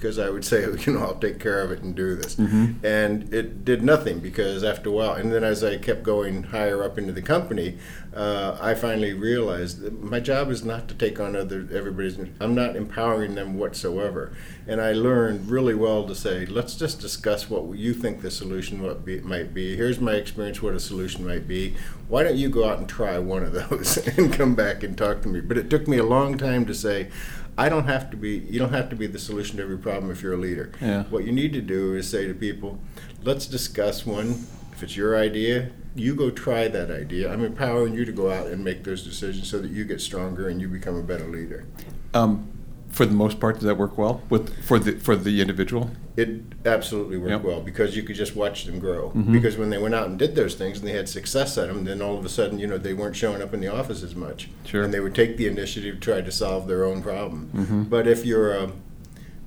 because 0.00 0.18
I 0.18 0.30
would 0.30 0.44
say, 0.52 0.62
you 0.62 0.94
know, 0.94 1.00
I'll 1.00 1.14
take 1.14 1.38
care 1.38 1.60
of 1.60 1.70
it 1.70 1.82
and 1.82 1.94
do 1.94 2.16
this. 2.16 2.38
And 2.82 3.32
it 3.32 3.64
did 3.64 3.82
nothing 3.82 4.20
because 4.20 4.64
after 4.64 4.88
a 4.88 4.92
while, 4.92 5.12
and 5.12 5.32
then 5.32 5.44
as 5.44 5.62
I 5.62 5.76
kept 5.76 6.02
going 6.02 6.44
higher 6.44 6.82
up 6.82 6.98
into 6.98 7.12
the 7.12 7.22
company, 7.22 7.78
uh, 8.14 8.58
I 8.60 8.74
finally 8.74 9.12
realized 9.12 9.80
that 9.82 10.02
my 10.02 10.18
job 10.18 10.50
is 10.50 10.64
not 10.64 10.88
to 10.88 10.94
take 10.94 11.20
on 11.20 11.36
other 11.36 11.68
everybody's. 11.72 12.18
I'm 12.40 12.54
not 12.54 12.74
empowering 12.74 13.36
them 13.36 13.56
whatsoever. 13.56 14.32
And 14.66 14.80
I 14.80 14.92
learned 14.92 15.48
really 15.48 15.74
well 15.74 16.06
to 16.06 16.14
say, 16.14 16.44
let's 16.46 16.74
just 16.74 17.00
discuss 17.00 17.48
what 17.48 17.78
you 17.78 17.94
think 17.94 18.22
the 18.22 18.30
solution 18.30 18.82
what 18.82 19.04
be, 19.04 19.20
might 19.20 19.54
be. 19.54 19.76
Here's 19.76 20.00
my 20.00 20.14
experience 20.14 20.60
what 20.60 20.74
a 20.74 20.80
solution 20.80 21.26
might 21.26 21.46
be. 21.46 21.76
Why 22.08 22.24
don't 22.24 22.36
you 22.36 22.48
go 22.48 22.68
out 22.68 22.78
and 22.78 22.88
try 22.88 23.18
one 23.18 23.44
of 23.44 23.52
those 23.52 23.96
and 24.18 24.32
come 24.32 24.56
back 24.56 24.82
and 24.82 24.98
talk 24.98 25.22
to 25.22 25.28
me? 25.28 25.40
But 25.40 25.58
it 25.58 25.70
took 25.70 25.86
me 25.86 25.98
a 25.98 26.04
long 26.04 26.36
time 26.36 26.66
to 26.66 26.74
say, 26.74 27.10
I 27.58 27.68
don't 27.68 27.86
have 27.86 28.10
to 28.10 28.16
be. 28.16 28.38
You 28.38 28.58
don't 28.58 28.72
have 28.72 28.88
to 28.90 28.96
be 28.96 29.06
the 29.06 29.18
solution 29.18 29.56
to 29.58 29.62
every 29.62 29.78
problem 29.78 30.10
if 30.10 30.22
you're 30.22 30.34
a 30.34 30.38
leader. 30.38 30.72
Yeah. 30.80 31.04
What 31.04 31.24
you 31.24 31.32
need 31.32 31.52
to 31.52 31.60
do 31.60 31.94
is 31.94 32.08
say 32.08 32.26
to 32.26 32.34
people, 32.34 32.78
let's 33.22 33.46
discuss 33.46 34.06
one. 34.06 34.46
If 34.72 34.82
it's 34.82 34.96
your 34.96 35.16
idea, 35.16 35.70
you 35.94 36.14
go 36.14 36.30
try 36.30 36.68
that 36.68 36.90
idea. 36.90 37.30
I'm 37.30 37.44
empowering 37.44 37.94
you 37.94 38.04
to 38.04 38.12
go 38.12 38.30
out 38.30 38.46
and 38.46 38.64
make 38.64 38.84
those 38.84 39.02
decisions 39.02 39.50
so 39.50 39.58
that 39.58 39.70
you 39.70 39.84
get 39.84 40.00
stronger 40.00 40.48
and 40.48 40.60
you 40.60 40.68
become 40.68 40.96
a 40.96 41.02
better 41.02 41.26
leader. 41.26 41.66
Um, 42.14 42.50
for 42.90 43.06
the 43.06 43.12
most 43.14 43.38
part, 43.40 43.56
does 43.56 43.64
that 43.64 43.76
work 43.76 43.96
well 43.96 44.20
with 44.30 44.62
for 44.64 44.78
the 44.78 44.92
for 44.92 45.16
the 45.16 45.40
individual? 45.40 45.90
It 46.16 46.40
absolutely 46.66 47.16
worked 47.18 47.30
Yep. 47.30 47.44
well 47.44 47.60
because 47.60 47.96
you 47.96 48.02
could 48.02 48.16
just 48.16 48.34
watch 48.36 48.64
them 48.64 48.78
grow. 48.78 49.10
Mhm. 49.14 49.32
Because 49.32 49.56
when 49.56 49.70
they 49.70 49.78
went 49.78 49.94
out 49.94 50.08
and 50.08 50.18
did 50.18 50.34
those 50.34 50.54
things 50.54 50.78
and 50.80 50.88
they 50.88 50.92
had 50.92 51.08
success 51.08 51.56
at 51.56 51.68
them, 51.68 51.84
then 51.84 52.02
all 52.02 52.18
of 52.18 52.24
a 52.24 52.28
sudden, 52.28 52.58
you 52.58 52.66
know, 52.66 52.78
they 52.78 52.92
weren't 52.92 53.16
showing 53.16 53.40
up 53.42 53.54
in 53.54 53.60
the 53.60 53.68
office 53.68 54.02
as 54.02 54.14
much. 54.14 54.50
Sure. 54.64 54.82
And 54.82 54.92
they 54.92 55.00
would 55.00 55.14
take 55.14 55.36
the 55.36 55.46
initiative 55.46 55.94
to 55.94 56.00
try 56.00 56.20
to 56.20 56.30
solve 56.30 56.66
their 56.68 56.84
own 56.84 57.00
problem. 57.02 57.48
Mhm. 57.56 57.88
But 57.88 58.06
if 58.06 58.26
you're, 58.26 58.58
um, 58.58 58.72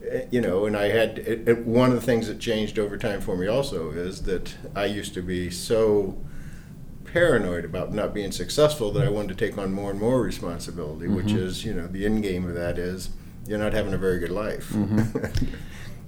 eh, 0.09 0.21
you 0.31 0.41
know, 0.41 0.65
and 0.65 0.75
I 0.75 0.87
had 0.89 1.19
it, 1.19 1.47
it, 1.47 1.65
one 1.65 1.89
of 1.91 1.95
the 1.95 2.01
things 2.05 2.27
that 2.27 2.39
changed 2.39 2.79
over 2.79 2.97
time 2.97 3.19
for 3.21 3.35
me 3.37 3.45
also 3.47 3.91
is 3.91 4.21
that 4.23 4.55
I 4.75 4.85
used 4.85 5.13
to 5.15 5.21
be 5.21 5.49
so 5.51 6.15
paranoid 7.05 7.63
about 7.65 7.93
not 7.93 8.13
being 8.13 8.31
successful 8.31 8.91
that 8.93 9.05
I 9.05 9.09
wanted 9.09 9.37
to 9.37 9.45
take 9.45 9.57
on 9.57 9.71
more 9.71 9.91
and 9.91 9.99
more 9.99 10.21
responsibility, 10.23 11.07
which 11.07 11.27
Mhm. 11.27 11.37
is, 11.45 11.63
you 11.65 11.73
know, 11.73 11.85
the 11.87 12.05
end 12.05 12.23
game 12.23 12.47
of 12.47 12.55
that 12.55 12.79
is 12.79 13.09
you're 13.47 13.59
not 13.59 13.73
having 13.73 13.93
a 13.93 13.97
very 13.97 14.19
good 14.19 14.31
life. 14.31 14.69
Mhm. 14.69 15.53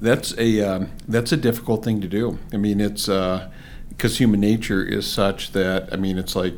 That's 0.02 0.38
a 0.38 0.62
um, 0.62 0.92
that's 1.08 1.32
a 1.32 1.38
difficult 1.38 1.84
thing 1.86 2.02
to 2.02 2.08
do. 2.08 2.38
I 2.54 2.58
mean, 2.58 2.82
it's 2.82 3.06
because 3.08 4.18
human 4.18 4.40
nature 4.42 4.84
is 4.84 5.06
such 5.10 5.54
that 5.54 5.92
I 5.94 5.96
mean, 5.96 6.18
it's 6.18 6.36
like 6.36 6.56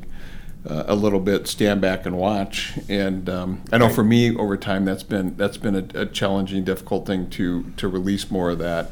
uh, 0.68 0.84
a 0.88 0.96
little 0.96 1.20
bit 1.20 1.48
stand 1.48 1.80
back 1.82 2.06
and 2.06 2.18
watch. 2.18 2.74
And 2.90 3.30
um, 3.30 3.62
I 3.72 3.78
know 3.78 3.90
for 3.90 4.04
me, 4.04 4.36
over 4.36 4.58
time, 4.58 4.86
that's 4.86 5.04
been 5.04 5.36
that's 5.38 5.58
been 5.58 5.76
a, 5.76 6.02
a 6.02 6.06
challenging, 6.08 6.64
difficult 6.64 7.06
thing 7.06 7.30
to 7.32 7.64
to 7.78 7.88
release 7.88 8.30
more 8.32 8.50
of 8.50 8.60
that 8.60 8.92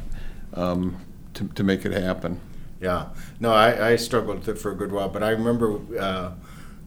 um, 0.54 0.98
to 1.34 1.48
to 1.50 1.64
make 1.64 1.86
it 1.86 1.92
happen. 1.92 2.40
Yeah, 2.82 3.08
no, 3.40 3.52
I, 3.52 3.92
I 3.92 3.96
struggled 3.96 4.40
with 4.40 4.50
it 4.50 4.60
for 4.60 4.72
a 4.72 4.76
good 4.76 4.92
while, 4.92 5.10
but 5.10 5.24
I 5.24 5.30
remember 5.30 5.80
uh, 6.00 6.32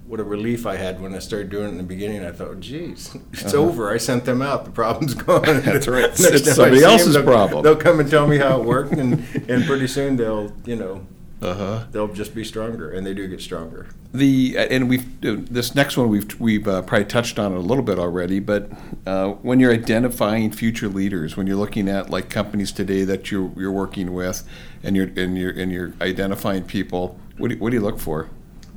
what 0.08 0.18
a 0.20 0.24
relief 0.24 0.66
I 0.66 0.76
had 0.76 1.00
when 1.00 1.14
I 1.14 1.18
started 1.18 1.50
doing 1.50 1.66
it 1.66 1.68
in 1.68 1.76
the 1.76 1.82
beginning. 1.82 2.24
I 2.24 2.32
thought, 2.32 2.60
geez, 2.60 3.14
it's 3.32 3.52
Uh-huh. 3.54 3.58
over. 3.64 3.92
I 3.92 3.98
sent 3.98 4.24
them 4.24 4.40
out. 4.42 4.64
The 4.64 4.70
problem's 4.70 5.14
gone. 5.26 5.42
That's 5.64 5.86
right. 5.86 6.04
It's 6.06 6.54
somebody 6.54 6.82
else's 6.82 7.14
they'll- 7.14 7.22
problem. 7.24 7.62
They'll 7.62 7.76
come 7.76 8.00
and 8.00 8.10
tell 8.10 8.26
me 8.26 8.38
how 8.38 8.60
it 8.60 8.64
worked, 8.64 8.92
and, 8.92 9.22
and 9.48 9.64
pretty 9.66 9.86
soon 9.86 10.16
they'll, 10.16 10.52
you 10.64 10.76
know, 10.76 11.06
Uh 11.42 11.54
huh. 11.54 11.84
they'll 11.92 12.08
just 12.08 12.34
be 12.34 12.42
stronger, 12.42 12.90
and 12.90 13.06
they 13.06 13.14
do 13.14 13.28
get 13.28 13.40
stronger. 13.40 13.86
The 14.14 14.56
and 14.58 14.88
we've 14.88 15.04
uh, 15.22 15.36
this 15.50 15.74
next 15.74 15.98
one 15.98 16.08
we've 16.08 16.40
we've 16.40 16.66
uh, 16.66 16.80
probably 16.80 17.04
touched 17.04 17.38
on 17.38 17.52
it 17.52 17.56
a 17.58 17.60
little 17.60 17.84
bit 17.84 17.98
already, 17.98 18.40
but 18.40 18.70
uh, 19.06 19.32
when 19.42 19.60
you're 19.60 19.72
identifying 19.74 20.50
future 20.50 20.88
leaders, 20.88 21.36
when 21.36 21.46
you're 21.46 21.58
looking 21.58 21.88
at 21.90 22.08
like 22.08 22.30
companies 22.30 22.72
today 22.72 23.04
that 23.04 23.30
you're 23.30 23.50
you're 23.56 23.70
working 23.70 24.14
with, 24.14 24.42
and 24.82 24.96
you're 24.96 25.10
and 25.16 25.36
you're 25.36 25.50
and 25.50 25.70
you're 25.70 25.92
identifying 26.00 26.64
people, 26.64 27.18
what 27.36 27.48
do 27.48 27.54
you, 27.56 27.60
what 27.60 27.68
do 27.70 27.76
you 27.76 27.82
look 27.82 27.98
for? 27.98 28.30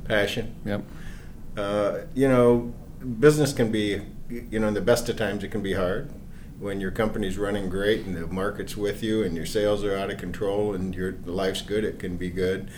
Passion. 0.04 0.54
Yep. 0.66 0.82
Uh, 1.56 2.00
you 2.14 2.28
know, 2.28 2.72
business 3.20 3.52
can 3.52 3.70
be, 3.70 4.00
you 4.28 4.58
know, 4.58 4.68
in 4.68 4.74
the 4.74 4.80
best 4.80 5.08
of 5.08 5.16
times 5.16 5.44
it 5.44 5.48
can 5.50 5.62
be 5.62 5.74
hard. 5.74 6.10
When 6.58 6.80
your 6.80 6.92
company's 6.92 7.38
running 7.38 7.68
great 7.68 8.06
and 8.06 8.16
the 8.16 8.26
market's 8.28 8.76
with 8.76 9.02
you 9.02 9.22
and 9.24 9.34
your 9.36 9.46
sales 9.46 9.82
are 9.84 9.96
out 9.96 10.10
of 10.10 10.18
control 10.18 10.74
and 10.74 10.94
your 10.94 11.16
life's 11.24 11.60
good, 11.62 11.84
it 11.84 11.98
can 11.98 12.16
be 12.16 12.30
good. 12.30 12.70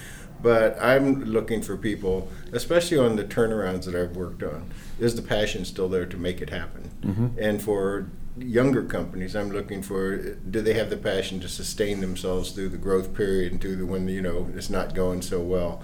But 0.42 0.76
I'm 0.80 1.24
looking 1.24 1.62
for 1.62 1.76
people, 1.76 2.30
especially 2.52 2.98
on 2.98 3.16
the 3.16 3.24
turnarounds 3.24 3.84
that 3.84 3.94
I've 3.94 4.16
worked 4.16 4.42
on, 4.42 4.70
is 4.98 5.14
the 5.14 5.22
passion 5.22 5.64
still 5.64 5.88
there 5.88 6.06
to 6.06 6.16
make 6.16 6.40
it 6.40 6.50
happen? 6.50 6.90
Mhm. 7.02 7.30
And 7.38 7.62
for 7.62 8.06
younger 8.38 8.82
companies, 8.82 9.36
I'm 9.36 9.50
looking 9.50 9.80
for 9.82 10.16
do 10.16 10.60
they 10.60 10.74
have 10.74 10.90
the 10.90 10.96
passion 10.96 11.38
to 11.40 11.48
sustain 11.48 12.00
themselves 12.00 12.50
through 12.50 12.70
the 12.70 12.76
growth 12.76 13.14
period 13.14 13.52
and 13.52 13.60
through 13.60 13.76
the 13.76 13.86
when 13.86 14.08
you 14.08 14.20
know 14.20 14.48
it's 14.56 14.70
not 14.70 14.94
going 14.94 15.22
so 15.22 15.40
well. 15.40 15.82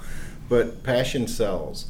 But 0.48 0.82
passion 0.82 1.26
sells. 1.28 1.86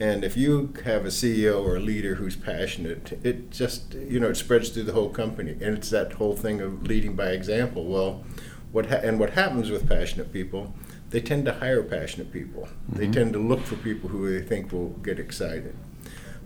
And 0.00 0.24
if 0.24 0.34
you 0.36 0.72
have 0.86 1.04
a 1.04 1.08
CEO 1.08 1.62
or 1.62 1.76
a 1.76 1.80
leader 1.80 2.14
who's 2.14 2.34
passionate, 2.34 3.18
it 3.22 3.50
just 3.50 3.92
you 3.94 4.18
know 4.18 4.28
it 4.30 4.36
spreads 4.36 4.70
through 4.70 4.84
the 4.84 4.92
whole 4.92 5.10
company, 5.10 5.52
and 5.52 5.76
it's 5.76 5.90
that 5.90 6.14
whole 6.14 6.34
thing 6.34 6.60
of 6.62 6.86
leading 6.86 7.14
by 7.14 7.26
example. 7.32 7.84
Well, 7.84 8.24
what 8.72 8.86
ha- 8.86 9.00
and 9.02 9.20
what 9.20 9.30
happens 9.30 9.70
with 9.70 9.86
passionate 9.88 10.32
people? 10.32 10.72
They 11.10 11.20
tend 11.20 11.44
to 11.46 11.52
hire 11.54 11.82
passionate 11.82 12.32
people. 12.32 12.68
They 12.88 13.08
Mhm. 13.08 13.12
tend 13.12 13.32
to 13.34 13.38
look 13.40 13.60
for 13.60 13.74
people 13.76 14.08
who 14.08 14.30
they 14.30 14.40
think 14.46 14.72
will 14.72 14.90
get 15.02 15.18
excited. 15.18 15.74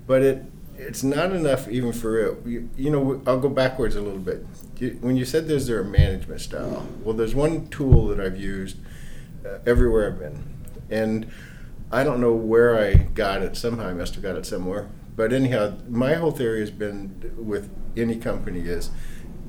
But 0.07 0.23
it 0.23 0.43
it's 0.77 1.05
not 1.05 1.31
enough 1.33 1.69
even 1.69 1.93
for 1.93 2.19
it. 2.19 2.37
You, 2.45 2.69
you 2.77 2.91
know, 2.91 3.23
I'll 3.29 3.39
go 3.39 3.49
backwards 3.49 3.95
a 3.95 4.01
little 4.01 4.19
bit. 4.19 4.45
You, 4.81 4.99
when 5.01 5.17
you 5.17 5.25
said 5.25 5.47
there's 5.47 5.69
there 5.69 5.79
a 5.81 5.85
management 5.85 6.41
style, 6.41 6.85
well, 7.05 7.15
there's 7.15 7.33
one 7.37 7.69
tool 7.69 8.09
that 8.09 8.19
I've 8.19 8.37
used 8.37 8.79
uh, 9.47 9.59
everywhere 9.65 10.09
I've 10.09 10.19
been, 10.19 10.43
and 10.91 11.27
I 11.91 12.03
don't 12.03 12.21
know 12.21 12.33
where 12.33 12.79
I 12.79 12.95
got 12.95 13.43
it. 13.43 13.57
Somehow 13.57 13.89
I 13.89 13.95
must 13.95 14.15
have 14.15 14.23
got 14.23 14.37
it 14.37 14.47
somewhere. 14.47 14.91
But 15.17 15.33
anyhow, 15.33 15.79
my 15.89 16.15
whole 16.15 16.33
theory 16.33 16.61
has 16.61 16.71
been 16.71 17.35
with 17.37 17.71
any 17.97 18.17
company 18.17 18.61
is 18.61 18.91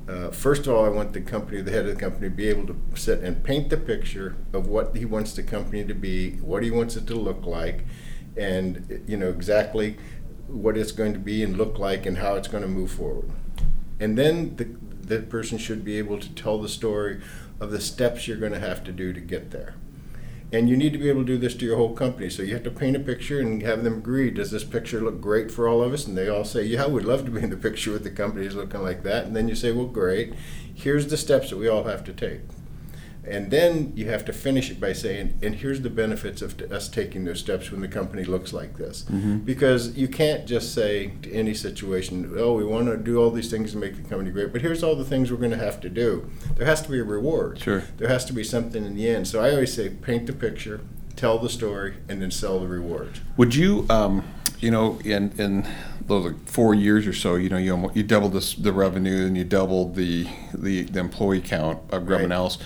uh, 0.07 0.29
first 0.29 0.67
of 0.67 0.73
all, 0.73 0.85
I 0.85 0.89
want 0.89 1.13
the 1.13 1.21
company, 1.21 1.61
the 1.61 1.71
head 1.71 1.87
of 1.87 1.95
the 1.95 1.99
company, 1.99 2.29
to 2.29 2.35
be 2.35 2.47
able 2.47 2.67
to 2.67 2.79
sit 2.93 3.21
and 3.21 3.43
paint 3.43 3.69
the 3.69 3.77
picture 3.77 4.35
of 4.53 4.67
what 4.67 4.95
he 4.95 5.03
wants 5.03 5.33
the 5.33 5.41
company 5.41 5.83
to 5.83 5.95
be, 5.95 6.33
what 6.37 6.61
he 6.61 6.69
wants 6.69 6.95
it 6.95 7.07
to 7.07 7.15
look 7.15 7.45
like, 7.45 7.85
and 8.37 9.03
you 9.07 9.17
know 9.17 9.29
exactly 9.29 9.97
what 10.47 10.77
it's 10.77 10.91
going 10.91 11.13
to 11.13 11.19
be 11.19 11.41
and 11.41 11.57
look 11.57 11.79
like 11.79 12.05
and 12.05 12.19
how 12.19 12.35
it's 12.35 12.47
going 12.47 12.61
to 12.61 12.69
move 12.69 12.91
forward. 12.91 13.31
And 13.99 14.15
then 14.15 14.55
the, 14.57 14.65
the 15.15 15.23
person 15.23 15.57
should 15.57 15.83
be 15.83 15.97
able 15.97 16.19
to 16.19 16.29
tell 16.35 16.61
the 16.61 16.69
story 16.69 17.21
of 17.59 17.71
the 17.71 17.81
steps 17.81 18.27
you're 18.27 18.37
going 18.37 18.51
to 18.51 18.59
have 18.59 18.83
to 18.83 18.91
do 18.91 19.11
to 19.11 19.19
get 19.19 19.49
there. 19.49 19.73
And 20.51 20.69
you 20.69 20.77
need 20.77 20.93
to 20.93 20.99
be 20.99 21.09
able 21.09 21.21
to 21.21 21.27
do 21.27 21.37
this 21.37 21.55
to 21.55 21.65
your 21.65 21.75
whole 21.75 21.93
company. 21.93 22.29
So 22.29 22.43
you 22.43 22.53
have 22.53 22.63
to 22.63 22.71
paint 22.71 22.95
a 22.95 22.99
picture 22.99 23.39
and 23.39 23.61
have 23.63 23.83
them 23.83 23.97
agree. 23.97 24.29
Does 24.29 24.51
this 24.51 24.63
picture 24.63 25.01
look 25.01 25.19
great 25.19 25.51
for 25.51 25.67
all 25.67 25.81
of 25.81 25.91
us? 25.91 26.05
And 26.05 26.17
they 26.17 26.29
all 26.29 26.45
say, 26.45 26.63
Yeah, 26.63 26.87
we'd 26.87 27.05
love 27.05 27.25
to 27.25 27.31
be 27.31 27.41
in 27.41 27.49
the 27.49 27.57
picture 27.69 27.91
with 27.91 28.03
the 28.03 28.11
companies 28.11 28.55
looking 28.55 28.81
like 28.81 29.03
that. 29.03 29.25
And 29.25 29.35
then 29.35 29.47
you 29.47 29.55
say, 29.55 29.71
Well, 29.71 29.87
great. 29.87 30.33
Here's 30.73 31.07
the 31.07 31.17
steps 31.17 31.49
that 31.49 31.57
we 31.57 31.67
all 31.67 31.85
have 31.85 32.03
to 32.05 32.13
take. 32.13 32.41
And 33.27 33.49
then 33.51 33.91
you 33.95 34.07
have 34.09 34.23
to 34.25 34.33
finish 34.33 34.69
it 34.69 34.79
by 34.79 34.93
saying, 34.93 35.39
and 35.41 35.55
here's 35.55 35.81
the 35.81 35.89
benefits 35.89 36.41
of 36.41 36.59
us 36.71 36.87
taking 36.87 37.25
those 37.25 37.39
steps 37.39 37.71
when 37.71 37.81
the 37.81 37.87
company 37.87 38.23
looks 38.23 38.53
like 38.53 38.77
this. 38.77 39.03
Mm-hmm. 39.03 39.39
Because 39.39 39.97
you 39.97 40.07
can't 40.07 40.45
just 40.45 40.73
say 40.73 41.13
to 41.23 41.31
any 41.33 41.53
situation, 41.53 42.31
oh, 42.37 42.53
we 42.53 42.63
want 42.63 42.87
to 42.87 42.97
do 42.97 43.17
all 43.17 43.31
these 43.31 43.49
things 43.49 43.71
to 43.71 43.77
make 43.77 43.95
the 43.95 44.07
company 44.07 44.31
great, 44.31 44.51
but 44.51 44.61
here's 44.61 44.83
all 44.83 44.95
the 44.95 45.05
things 45.05 45.31
we're 45.31 45.37
going 45.37 45.51
to 45.51 45.57
have 45.57 45.79
to 45.81 45.89
do. 45.89 46.29
There 46.55 46.67
has 46.67 46.81
to 46.83 46.91
be 46.91 46.99
a 46.99 47.03
reward. 47.03 47.59
Sure. 47.59 47.83
There 47.97 48.07
has 48.09 48.25
to 48.25 48.33
be 48.33 48.43
something 48.43 48.85
in 48.85 48.95
the 48.95 49.09
end. 49.09 49.27
So 49.27 49.41
I 49.41 49.51
always 49.51 49.73
say, 49.73 49.89
paint 49.89 50.27
the 50.27 50.33
picture, 50.33 50.81
tell 51.15 51.39
the 51.39 51.49
story, 51.49 51.95
and 52.07 52.21
then 52.21 52.31
sell 52.31 52.59
the 52.59 52.67
reward. 52.67 53.19
Would 53.37 53.55
you, 53.55 53.85
um, 53.89 54.23
you 54.59 54.71
know, 54.71 54.99
in 55.03 55.31
in 55.37 55.67
those 56.07 56.25
like 56.25 56.47
four 56.47 56.73
years 56.75 57.07
or 57.07 57.13
so, 57.13 57.35
you 57.35 57.49
know, 57.49 57.57
you 57.57 57.91
you 57.93 58.03
doubled 58.03 58.33
this, 58.33 58.53
the 58.53 58.71
revenue 58.71 59.25
and 59.25 59.35
you 59.37 59.43
doubled 59.43 59.95
the 59.95 60.27
the, 60.53 60.83
the 60.83 60.99
employee 60.99 61.41
count 61.41 61.79
of 61.91 62.05
Grubb 62.05 62.19
Right. 62.19 62.23
and 62.25 62.33
Ellis. 62.33 62.57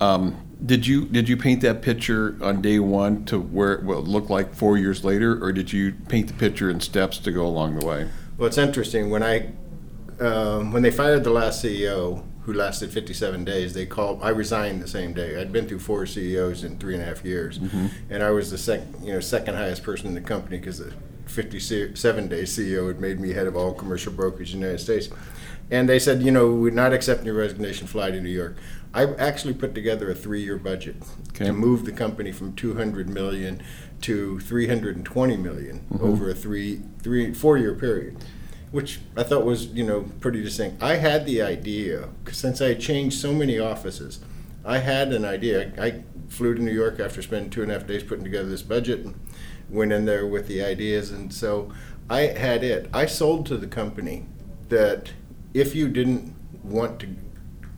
Um, 0.00 0.40
did 0.64 0.86
you 0.86 1.04
did 1.06 1.28
you 1.28 1.36
paint 1.36 1.60
that 1.62 1.82
picture 1.82 2.36
on 2.40 2.62
day 2.62 2.78
one 2.78 3.24
to 3.26 3.38
where 3.38 3.72
it 3.74 3.84
will 3.84 4.02
look 4.02 4.30
like 4.30 4.54
four 4.54 4.78
years 4.78 5.04
later, 5.04 5.42
or 5.42 5.52
did 5.52 5.72
you 5.72 5.92
paint 6.08 6.28
the 6.28 6.34
picture 6.34 6.70
in 6.70 6.80
steps 6.80 7.18
to 7.18 7.32
go 7.32 7.46
along 7.46 7.78
the 7.78 7.86
way? 7.86 8.08
Well, 8.38 8.46
it's 8.46 8.58
interesting 8.58 9.10
when 9.10 9.22
I 9.22 9.52
um, 10.20 10.72
when 10.72 10.82
they 10.82 10.90
fired 10.90 11.24
the 11.24 11.30
last 11.30 11.64
CEO, 11.64 12.24
who 12.42 12.52
lasted 12.52 12.92
57 12.92 13.44
days, 13.44 13.74
they 13.74 13.86
called. 13.86 14.20
I 14.22 14.30
resigned 14.30 14.82
the 14.82 14.88
same 14.88 15.12
day. 15.12 15.40
I'd 15.40 15.52
been 15.52 15.68
through 15.68 15.80
four 15.80 16.06
CEOs 16.06 16.64
in 16.64 16.78
three 16.78 16.94
and 16.94 17.02
a 17.02 17.06
half 17.06 17.24
years, 17.24 17.58
and 18.10 18.22
I 18.22 18.30
was 18.30 18.50
the 18.50 18.58
second, 18.58 19.04
you 19.04 19.12
know, 19.12 19.20
second 19.20 19.54
highest 19.54 19.82
person 19.82 20.06
in 20.08 20.14
the 20.14 20.20
company 20.20 20.58
because 20.58 20.78
the 20.78 20.92
57 21.26 22.28
day 22.28 22.42
CEO 22.42 22.88
had 22.88 23.00
made 23.00 23.18
me 23.18 23.32
head 23.32 23.46
of 23.46 23.56
all 23.56 23.72
commercial 23.72 24.12
brokerage 24.12 24.54
in 24.54 24.60
the 24.60 24.66
United 24.66 24.82
States. 24.82 25.08
And 25.70 25.88
they 25.88 25.98
said, 25.98 26.22
you 26.22 26.30
know, 26.30 26.52
we're 26.52 26.70
not 26.70 26.92
accepting 26.92 27.26
your 27.26 27.36
resignation. 27.36 27.86
Fly 27.86 28.10
to 28.10 28.20
New 28.20 28.28
York. 28.28 28.56
I 28.94 29.12
actually 29.14 29.54
put 29.54 29.74
together 29.74 30.10
a 30.10 30.14
three-year 30.14 30.56
budget 30.56 30.96
Okay. 31.30 31.46
to 31.46 31.52
move 31.52 31.84
the 31.84 31.92
company 31.92 32.30
from 32.30 32.54
200 32.54 33.08
million 33.08 33.60
to 34.02 34.38
320 34.40 35.36
million 35.36 35.80
mm-hmm. 35.92 36.04
over 36.04 36.30
a 36.30 36.34
three, 36.34 36.80
three, 37.02 37.34
four-year 37.34 37.74
period 37.74 38.16
which 38.74 38.98
I 39.16 39.22
thought 39.22 39.44
was, 39.44 39.66
you 39.66 39.84
know, 39.84 40.10
pretty 40.18 40.42
distinct. 40.42 40.82
I 40.82 40.96
had 40.96 41.26
the 41.26 41.40
idea, 41.42 42.08
since 42.32 42.60
I 42.60 42.70
had 42.70 42.80
changed 42.80 43.20
so 43.20 43.32
many 43.32 43.56
offices, 43.56 44.18
I 44.64 44.78
had 44.78 45.12
an 45.12 45.24
idea. 45.24 45.72
I 45.78 46.02
flew 46.28 46.56
to 46.56 46.60
New 46.60 46.72
York 46.72 46.98
after 46.98 47.22
spending 47.22 47.50
two 47.50 47.62
and 47.62 47.70
a 47.70 47.74
half 47.74 47.86
days 47.86 48.02
putting 48.02 48.24
together 48.24 48.48
this 48.48 48.62
budget 48.62 49.04
and 49.04 49.14
went 49.70 49.92
in 49.92 50.06
there 50.06 50.26
with 50.26 50.48
the 50.48 50.60
ideas. 50.60 51.12
And 51.12 51.32
so 51.32 51.72
I 52.10 52.22
had 52.22 52.64
it. 52.64 52.90
I 52.92 53.06
sold 53.06 53.46
to 53.46 53.56
the 53.56 53.68
company 53.68 54.26
that 54.70 55.12
if 55.54 55.76
you 55.76 55.88
didn't 55.88 56.34
want 56.64 56.98
to 56.98 57.06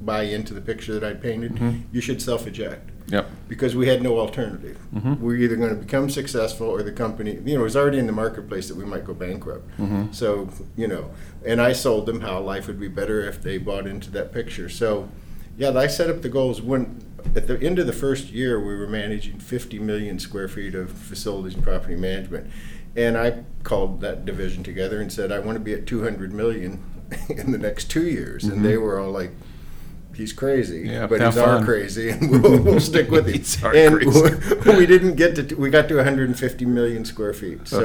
buy 0.07 0.23
into 0.23 0.55
the 0.55 0.61
picture 0.61 0.99
that 0.99 1.05
I 1.05 1.15
painted, 1.15 1.57
mm-hmm. 1.57 1.81
you 1.93 2.01
should 2.01 2.23
self 2.23 2.47
eject 2.47 2.91
Yep. 3.09 3.31
because 3.49 3.77
we 3.77 3.87
had 3.87 4.03
no 4.03 4.19
alternative. 4.19 4.79
Mm-hmm. 4.93 5.23
We're 5.23 5.37
either 5.37 5.55
going 5.55 5.71
to 5.71 5.77
become 5.77 6.11
successful 6.11 6.67
or 6.67 6.83
the 6.83 6.91
company, 6.91 7.35
you 7.35 7.55
know, 7.55 7.61
it 7.61 7.65
was 7.65 7.77
already 7.77 7.99
in 7.99 8.07
the 8.07 8.13
marketplace 8.13 8.67
that 8.69 8.77
we 8.77 8.85
might 8.85 9.05
go 9.05 9.15
bankrupt. 9.15 9.69
Mm-hmm. 9.79 10.13
So, 10.13 10.49
you 10.77 10.89
know, 10.89 11.11
and 11.45 11.61
I 11.61 11.73
sold 11.73 12.07
them 12.07 12.21
how 12.21 12.41
life 12.41 12.67
would 12.67 12.81
be 12.81 12.89
better 12.89 13.25
if 13.29 13.43
they 13.43 13.59
bought 13.59 13.87
into 13.87 14.11
that 14.11 14.33
picture. 14.33 14.69
So, 14.69 15.09
yeah, 15.57 15.71
I 15.71 15.87
set 15.87 16.11
up 16.11 16.23
the 16.23 16.29
goals 16.29 16.61
when 16.61 17.01
at 17.37 17.47
the 17.47 17.61
end 17.61 17.79
of 17.79 17.87
the 17.87 17.93
first 17.93 18.31
year 18.31 18.59
we 18.59 18.75
were 18.75 18.89
managing 18.89 19.39
50 19.39 19.79
million 19.79 20.19
square 20.19 20.49
feet 20.49 20.75
of 20.75 20.91
facilities 20.91 21.55
and 21.55 21.63
property 21.63 21.97
management. 21.97 22.51
And 22.97 23.17
I 23.17 23.45
called 23.63 24.01
that 24.01 24.25
division 24.25 24.63
together 24.65 25.01
and 25.01 25.13
said, 25.13 25.31
I 25.31 25.39
want 25.39 25.57
to 25.57 25.61
be 25.61 25.75
at 25.75 25.87
200 25.87 26.33
million 26.33 26.83
in 27.29 27.53
the 27.53 27.59
next 27.59 27.91
two 27.91 28.07
years. 28.07 28.45
And 28.45 28.65
they 28.65 28.77
were 28.77 28.99
all 28.99 29.13
like, 29.13 29.33
he's 30.17 30.33
crazy, 30.33 30.89
Yeah, 30.89 31.07
but 31.07 31.21
he's 31.21 31.37
our 31.37 31.59
fun. 31.59 31.65
crazy, 31.65 32.11
and 32.11 32.31
we'll, 32.43 32.63
we'll 32.63 32.81
stick 32.81 33.11
with 33.11 33.27
him. 33.29 33.73
And 33.75 33.95
crazy. 34.01 34.77
we 34.79 34.87
didn't 34.87 35.15
get 35.17 35.37
to 35.37 35.55
we 35.57 35.71
got 35.71 35.89
to 35.89 35.97
150 35.97 36.65
million 36.65 37.05
square 37.05 37.33
feet. 37.33 37.69
So, 37.69 37.81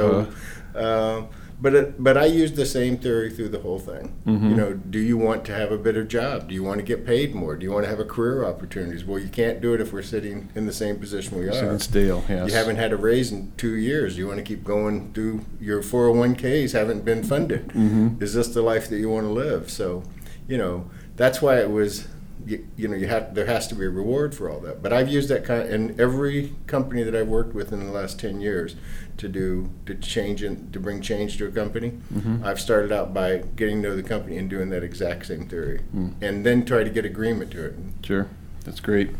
Uh-huh. 0.74 0.78
uh, 0.78 1.26
but 1.60 1.74
it, 1.76 2.02
but 2.02 2.16
I 2.18 2.24
used 2.24 2.56
the 2.56 2.66
same 2.66 2.96
theory 2.96 3.30
through 3.30 3.50
the 3.50 3.60
whole 3.60 3.78
thing. 3.78 4.12
Mm-hmm. 4.26 4.50
You 4.50 4.56
know, 4.56 4.72
do 4.72 4.98
you 4.98 5.16
want 5.16 5.44
to 5.44 5.54
have 5.54 5.70
a 5.70 5.78
better 5.78 6.02
job? 6.02 6.48
Do 6.48 6.54
you 6.56 6.64
want 6.64 6.78
to 6.80 6.82
get 6.84 7.06
paid 7.06 7.36
more? 7.36 7.54
Do 7.54 7.62
you 7.64 7.70
want 7.70 7.84
to 7.84 7.88
have 7.88 8.00
a 8.00 8.04
career 8.04 8.44
opportunities? 8.44 9.04
Well, 9.04 9.20
you 9.20 9.28
can't 9.28 9.60
do 9.60 9.72
it 9.72 9.80
if 9.80 9.92
we're 9.92 10.02
sitting 10.02 10.48
in 10.56 10.66
the 10.66 10.72
same 10.72 10.98
position 10.98 11.38
we 11.38 11.46
are. 11.48 11.78
Still, 11.78 12.24
yes. 12.28 12.48
You 12.50 12.54
haven't 12.56 12.76
had 12.76 12.90
a 12.92 12.96
raise 12.96 13.30
in 13.30 13.52
two 13.56 13.76
years. 13.76 14.18
You 14.18 14.26
want 14.26 14.38
to 14.38 14.42
keep 14.44 14.64
going 14.64 15.12
through 15.12 15.44
your 15.60 15.82
401ks 15.84 16.72
haven't 16.72 17.04
been 17.04 17.22
funded. 17.22 17.68
Mm-hmm. 17.68 18.20
Is 18.20 18.34
this 18.34 18.48
the 18.48 18.62
life 18.62 18.88
that 18.88 18.98
you 18.98 19.08
want 19.10 19.26
to 19.26 19.32
live? 19.32 19.70
So, 19.70 20.02
you 20.48 20.58
know, 20.58 20.90
that's 21.14 21.40
why 21.40 21.60
it 21.60 21.70
was. 21.70 22.08
You, 22.46 22.66
you 22.76 22.88
know, 22.88 22.96
you 22.96 23.06
have 23.08 23.34
there 23.34 23.46
has 23.46 23.68
to 23.68 23.74
be 23.74 23.84
a 23.84 23.90
reward 23.90 24.34
for 24.34 24.50
all 24.50 24.60
that. 24.60 24.82
But 24.82 24.92
I've 24.92 25.08
used 25.08 25.28
that 25.28 25.44
kind 25.44 25.68
in 25.68 26.00
every 26.00 26.54
company 26.66 27.02
that 27.02 27.14
I've 27.14 27.28
worked 27.28 27.54
with 27.54 27.72
in 27.72 27.84
the 27.86 27.92
last 27.92 28.18
ten 28.18 28.40
years 28.40 28.76
to 29.18 29.28
do 29.28 29.70
to 29.86 29.94
change 29.94 30.42
and 30.42 30.72
to 30.72 30.80
bring 30.80 31.00
change 31.00 31.38
to 31.38 31.46
a 31.46 31.50
company. 31.50 31.92
Mm-hmm. 32.12 32.44
I've 32.44 32.60
started 32.60 32.90
out 32.92 33.12
by 33.14 33.38
getting 33.56 33.82
to 33.82 33.90
know 33.90 33.96
the 33.96 34.02
company 34.02 34.38
and 34.38 34.48
doing 34.50 34.70
that 34.70 34.82
exact 34.82 35.26
same 35.26 35.48
theory, 35.48 35.80
Mm. 35.94 36.14
and 36.20 36.46
then 36.46 36.64
try 36.64 36.82
to 36.82 36.90
get 36.90 37.04
agreement 37.04 37.50
to 37.52 37.64
it. 37.66 37.74
Sure, 38.02 38.28
that's 38.64 38.80
great. 38.80 39.10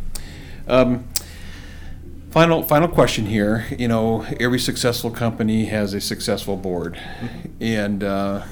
Um, 0.66 1.04
final 2.30 2.62
final 2.62 2.88
question 2.88 3.26
here. 3.26 3.66
You 3.78 3.88
know, 3.88 4.22
every 4.40 4.58
successful 4.58 5.11
company 5.11 5.66
has 5.66 5.94
a 5.94 6.00
successful 6.00 6.56
board, 6.56 6.98
and 7.61 8.02
uh, 8.02 8.42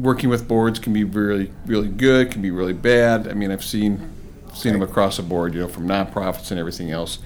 working 0.00 0.30
with 0.30 0.48
boards 0.48 0.78
can 0.78 0.92
be 0.92 1.04
really 1.04 1.52
really 1.66 1.88
good, 1.88 2.30
can 2.30 2.42
be 2.42 2.50
really 2.50 2.72
bad. 2.72 3.28
I 3.28 3.34
mean, 3.34 3.50
I've 3.50 3.64
seen 3.64 4.10
seen 4.54 4.72
them 4.72 4.82
across 4.82 5.16
the 5.16 5.22
board. 5.22 5.54
You 5.54 5.60
know, 5.60 5.68
from 5.68 5.86
nonprofits 5.86 6.50
and 6.50 6.58
everything 6.58 6.90
else. 6.90 7.18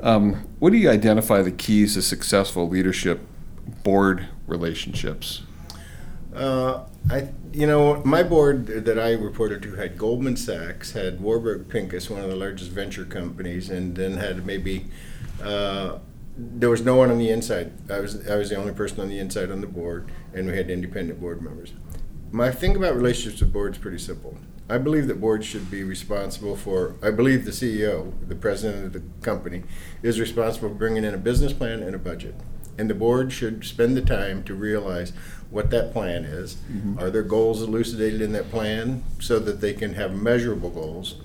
Um, 0.00 0.48
what 0.58 0.72
do 0.72 0.78
you 0.78 0.90
identify 0.90 1.42
the 1.42 1.52
keys 1.52 1.94
to 1.94 2.02
successful 2.02 2.68
leadership 2.68 3.20
board 3.84 4.26
relationships? 4.48 5.42
Uh, 6.34 6.84
I, 7.10 7.28
you 7.52 7.66
know, 7.66 8.02
my 8.04 8.22
board 8.22 8.66
that 8.66 8.98
I 8.98 9.12
reported 9.12 9.62
to 9.62 9.74
had 9.74 9.98
Goldman 9.98 10.36
Sachs, 10.36 10.92
had 10.92 11.20
Warburg 11.20 11.68
Pincus, 11.68 12.08
one 12.08 12.20
of 12.20 12.30
the 12.30 12.36
largest 12.36 12.70
venture 12.70 13.04
companies, 13.04 13.70
and 13.70 13.94
then 13.94 14.16
had 14.16 14.46
maybe 14.46 14.86
uh, 15.42 15.98
there 16.36 16.70
was 16.70 16.82
no 16.82 16.96
one 16.96 17.10
on 17.10 17.18
the 17.18 17.30
inside. 17.30 17.72
I 17.90 18.00
was 18.00 18.28
I 18.28 18.36
was 18.36 18.48
the 18.48 18.56
only 18.56 18.72
person 18.72 19.00
on 19.00 19.08
the 19.08 19.18
inside 19.18 19.50
on 19.50 19.60
the 19.60 19.66
board, 19.66 20.10
and 20.32 20.46
we 20.46 20.56
had 20.56 20.70
independent 20.70 21.20
board 21.20 21.42
members. 21.42 21.74
My 22.34 22.50
thing 22.50 22.74
about 22.74 22.96
relationships 22.96 23.42
with 23.42 23.52
boards 23.52 23.76
pretty 23.76 23.98
simple. 23.98 24.38
I 24.66 24.78
believe 24.78 25.06
that 25.08 25.20
boards 25.20 25.44
should 25.44 25.70
be 25.70 25.84
responsible 25.84 26.56
for. 26.56 26.94
I 27.02 27.10
believe 27.10 27.44
the 27.44 27.50
CEO, 27.50 28.10
the 28.26 28.34
president 28.34 28.86
of 28.86 28.92
the 28.94 29.02
company, 29.20 29.64
is 30.02 30.18
responsible 30.18 30.70
for 30.70 30.74
bringing 30.74 31.04
in 31.04 31.12
a 31.12 31.18
business 31.18 31.52
plan 31.52 31.82
and 31.82 31.94
a 31.94 31.98
budget. 31.98 32.34
And 32.78 32.88
the 32.88 32.94
board 32.94 33.34
should 33.34 33.66
spend 33.66 33.98
the 33.98 34.00
time 34.00 34.44
to 34.44 34.54
realize 34.54 35.12
what 35.50 35.68
that 35.72 35.92
plan 35.92 36.24
is. 36.24 36.54
Mm-hmm. 36.54 36.98
Are 37.00 37.10
there 37.10 37.22
goals 37.22 37.60
elucidated 37.60 38.22
in 38.22 38.32
that 38.32 38.50
plan 38.50 39.04
so 39.20 39.38
that 39.38 39.60
they 39.60 39.74
can 39.74 39.92
have 39.92 40.14
measurable 40.14 40.70
goals? 40.70 41.16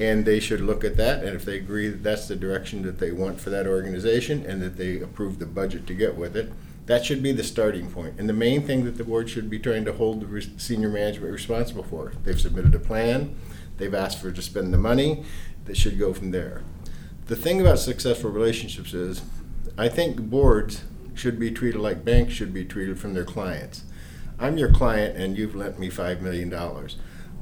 And 0.00 0.24
they 0.24 0.40
should 0.40 0.60
look 0.60 0.82
at 0.82 0.96
that, 0.96 1.22
and 1.24 1.36
if 1.36 1.44
they 1.44 1.56
agree 1.56 1.88
that 1.88 2.02
that's 2.02 2.26
the 2.26 2.34
direction 2.34 2.82
that 2.82 2.98
they 2.98 3.12
want 3.12 3.40
for 3.40 3.50
that 3.50 3.68
organization 3.68 4.44
and 4.44 4.60
that 4.62 4.76
they 4.76 5.00
approve 5.00 5.38
the 5.38 5.46
budget 5.46 5.86
to 5.86 5.94
get 5.94 6.16
with 6.16 6.36
it, 6.36 6.52
that 6.86 7.04
should 7.04 7.22
be 7.22 7.32
the 7.32 7.44
starting 7.44 7.90
point. 7.90 8.14
And 8.18 8.28
the 8.28 8.32
main 8.32 8.62
thing 8.62 8.84
that 8.84 8.96
the 8.96 9.04
board 9.04 9.28
should 9.28 9.50
be 9.50 9.58
trying 9.58 9.84
to 9.84 9.92
hold 9.92 10.20
the 10.20 10.26
res- 10.26 10.50
senior 10.56 10.88
management 10.88 11.32
responsible 11.32 11.82
for. 11.82 12.12
They've 12.24 12.40
submitted 12.40 12.74
a 12.74 12.78
plan, 12.78 13.36
they've 13.76 13.94
asked 13.94 14.20
for 14.20 14.30
to 14.30 14.42
spend 14.42 14.72
the 14.72 14.78
money, 14.78 15.24
that 15.64 15.76
should 15.76 15.98
go 15.98 16.14
from 16.14 16.30
there. 16.30 16.62
The 17.26 17.36
thing 17.36 17.60
about 17.60 17.80
successful 17.80 18.30
relationships 18.30 18.94
is, 18.94 19.22
I 19.76 19.88
think 19.88 20.20
boards 20.20 20.84
should 21.14 21.40
be 21.40 21.50
treated 21.50 21.80
like 21.80 22.04
banks 22.04 22.32
should 22.32 22.54
be 22.54 22.64
treated 22.64 23.00
from 23.00 23.14
their 23.14 23.24
clients. 23.24 23.82
I'm 24.38 24.58
your 24.58 24.70
client 24.70 25.16
and 25.16 25.36
you've 25.36 25.56
lent 25.56 25.78
me 25.78 25.90
$5 25.90 26.20
million. 26.20 26.50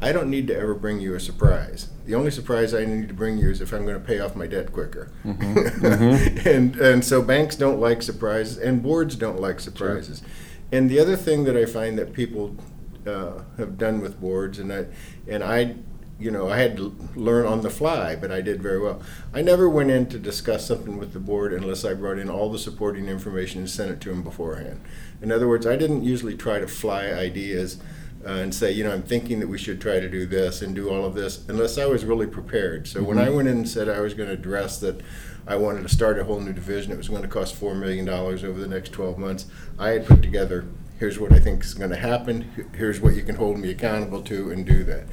I 0.05 0.13
don't 0.13 0.29
need 0.29 0.49
to 0.49 0.55
ever 0.55 0.75
bring 0.75 1.01
you 1.01 1.15
a 1.15 1.21
surprise. 1.21 1.89
The 2.05 2.15
only 2.15 2.31
surprise 2.31 2.75
I 2.75 2.85
need 2.85 3.09
to 3.09 3.15
bring 3.15 3.39
you 3.39 3.49
is 3.49 3.63
if 3.63 3.73
I'm 3.73 3.87
going 3.87 3.99
to 3.99 4.07
pay 4.07 4.19
off 4.19 4.37
my 4.37 4.47
debt 4.47 4.71
quicker. 4.71 5.11
and 5.25 6.77
and 6.77 7.03
so 7.03 7.23
banks 7.23 7.57
don't 7.57 7.81
like 7.81 8.03
surprises, 8.03 8.59
and 8.59 8.83
boards 8.83 9.17
don't 9.17 9.41
like 9.41 9.61
surprises. 9.61 10.21
And 10.71 10.91
the 10.91 11.01
other 11.01 11.17
thing 11.17 11.45
that 11.45 11.57
I 11.57 11.65
find 11.65 11.99
that 11.99 12.13
people 12.13 12.55
uh, 13.07 13.45
have 13.57 13.79
done 13.79 14.03
with 14.03 14.21
boards, 14.21 14.59
and 14.59 14.71
I 14.71 14.89
and 15.27 15.43
I, 15.43 15.77
you 16.19 16.31
know, 16.31 16.51
I 16.51 16.59
had 16.59 16.77
to 16.77 16.95
learn 17.17 17.47
on 17.47 17.63
the 17.63 17.71
fly, 17.71 18.15
but 18.15 18.31
I 18.31 18.43
did 18.43 18.63
very 18.63 18.83
well. 18.83 19.01
I 19.33 19.41
never 19.41 19.71
went 19.71 19.91
in 19.91 20.05
to 20.11 20.19
discuss 20.19 20.67
something 20.67 20.99
with 20.99 21.15
the 21.15 21.19
board 21.19 21.55
unless 21.55 21.83
I 21.83 21.95
brought 21.95 22.19
in 22.19 22.29
all 22.29 22.53
the 22.53 22.59
supporting 22.59 23.09
information 23.09 23.61
and 23.61 23.71
sent 23.71 23.91
it 23.91 24.03
to 24.03 24.11
them 24.11 24.23
beforehand. 24.23 24.83
In 25.23 25.33
other 25.33 25.49
words, 25.49 25.67
I 25.67 25.77
didn't 25.77 26.05
usually 26.05 26.37
try 26.37 26.59
to 26.59 26.69
fly 26.69 27.07
ideas 27.07 27.79
uh, 28.27 28.31
and 28.31 28.55
say, 28.55 28.73
you 28.73 28.85
know, 28.85 28.93
I'm 28.93 29.03
thinking 29.03 29.41
that 29.41 29.49
we 29.49 29.59
should 29.59 29.81
try 29.81 30.01
to 30.01 30.09
do 30.09 30.27
this 30.27 30.63
and 30.63 30.75
do 30.75 30.91
all 30.91 31.05
of 31.05 31.15
this, 31.15 31.45
unless 31.49 31.79
I 31.79 31.87
was 31.87 32.05
really 32.05 32.27
prepared. 32.27 32.87
So 32.87 33.03
when 33.03 33.19
I 33.19 33.29
went 33.29 33.49
in 33.49 33.59
and 33.59 33.69
said 33.69 33.89
I 33.89 34.01
was 34.01 34.15
going 34.15 34.29
to 34.29 34.35
address 34.35 34.81
that 34.81 35.01
I 35.47 35.57
wanted 35.57 35.83
to 35.83 35.89
start 35.89 36.19
a 36.19 36.25
whole 36.25 36.41
new 36.41 36.53
division, 36.53 36.93
it 36.93 36.97
was 36.97 37.09
going 37.09 37.23
to 37.23 37.29
cost 37.29 37.61
$4 37.61 37.79
million 37.79 38.09
over 38.09 38.59
the 38.59 38.69
next 38.69 38.93
12 38.93 39.19
months, 39.19 39.47
I 39.79 39.91
had 39.91 40.07
put 40.07 40.23
together 40.23 40.65
here's 40.99 41.19
what 41.19 41.33
I 41.33 41.39
think 41.41 41.65
is 41.65 41.75
going 41.75 41.91
to 41.91 41.97
happen, 41.97 42.71
here's 42.75 43.01
what 43.01 43.15
you 43.15 43.23
can 43.23 43.35
hold 43.35 43.59
me 43.59 43.71
accountable 43.71 44.23
to, 44.23 44.51
and 44.53 44.65
do 44.65 44.85
that. 44.85 45.05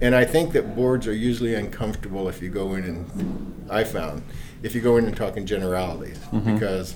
And 0.00 0.14
I 0.14 0.24
think 0.24 0.52
that 0.52 0.76
boards 0.76 1.06
are 1.06 1.12
usually 1.14 1.54
uncomfortable 1.54 2.28
if 2.28 2.40
you 2.40 2.48
go 2.48 2.74
in 2.74 2.84
and, 2.84 3.66
I 3.68 3.84
found, 3.84 4.22
if 4.62 4.74
you 4.74 4.80
go 4.80 4.96
in 4.96 5.04
and 5.06 5.16
talk 5.16 5.36
in 5.36 5.46
generalities, 5.46 6.18
because 6.54 6.94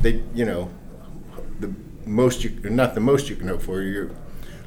they, 0.00 0.22
you 0.34 0.44
know, 0.46 0.70
the 1.60 1.72
most 2.06 2.42
you, 2.42 2.50
not 2.70 2.94
the 2.94 3.00
most 3.00 3.28
you 3.28 3.36
can 3.36 3.48
hope 3.48 3.62
for, 3.62 3.82
your 3.82 4.10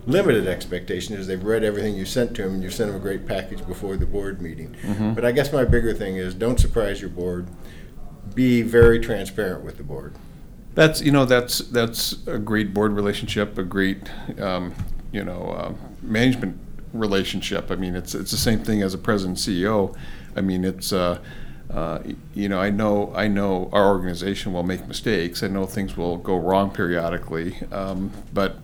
limited 0.07 0.47
expectation 0.47 1.15
is 1.15 1.27
they've 1.27 1.43
read 1.43 1.63
everything 1.63 1.95
you 1.95 2.05
sent 2.05 2.35
to 2.35 2.43
them 2.43 2.55
and 2.55 2.63
you 2.63 2.69
sent 2.69 2.91
them 2.91 2.99
a 2.99 3.03
great 3.03 3.25
package 3.27 3.65
before 3.67 3.97
the 3.97 4.05
board 4.05 4.41
meeting. 4.41 4.75
But 5.13 5.25
I 5.25 5.31
guess 5.31 5.51
my 5.53 5.65
bigger 5.65 5.93
thing 5.93 6.15
is 6.15 6.33
don't 6.33 6.59
surprise 6.59 7.01
your 7.01 7.09
board. 7.09 7.47
Be 8.33 8.61
very 8.61 8.99
transparent 8.99 9.63
with 9.63 9.77
the 9.77 9.83
board. 9.83 10.15
That's 10.75 11.01
you 11.01 11.11
know 11.11 11.25
that's 11.25 11.59
that's 11.59 12.25
a 12.27 12.37
great 12.37 12.73
board 12.73 12.93
relationship, 12.93 13.57
a 13.57 13.63
great 13.63 14.09
um, 14.39 14.73
you 15.11 15.23
know 15.23 15.41
uh, 15.51 15.73
management 16.01 16.59
relationship. 16.93 17.71
I 17.71 17.75
mean, 17.75 17.95
it's 17.95 18.15
it's 18.15 18.31
the 18.31 18.37
same 18.37 18.59
thing 18.59 18.81
as 18.81 18.93
a 18.93 18.97
president 18.97 19.37
CEO. 19.37 19.95
I 20.35 20.41
mean, 20.41 20.63
it's 20.63 20.93
uh, 20.93 21.19
uh, 21.71 21.99
you 22.33 22.49
know 22.49 22.59
I 22.59 22.69
know 22.69 23.11
I 23.15 23.27
know 23.27 23.69
our 23.73 23.89
organization 23.89 24.53
will 24.53 24.63
make 24.63 24.87
mistakes. 24.87 25.43
I 25.43 25.47
know 25.47 25.65
things 25.65 25.97
will 25.97 26.17
go 26.17 26.37
wrong 26.37 26.71
periodically, 26.71 27.57
um, 27.71 28.11
but 28.33 28.57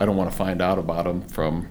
I 0.00 0.06
don't 0.06 0.16
want 0.16 0.30
to 0.30 0.36
find 0.36 0.60
out 0.62 0.78
about 0.78 1.04
them 1.04 1.22
from 1.28 1.68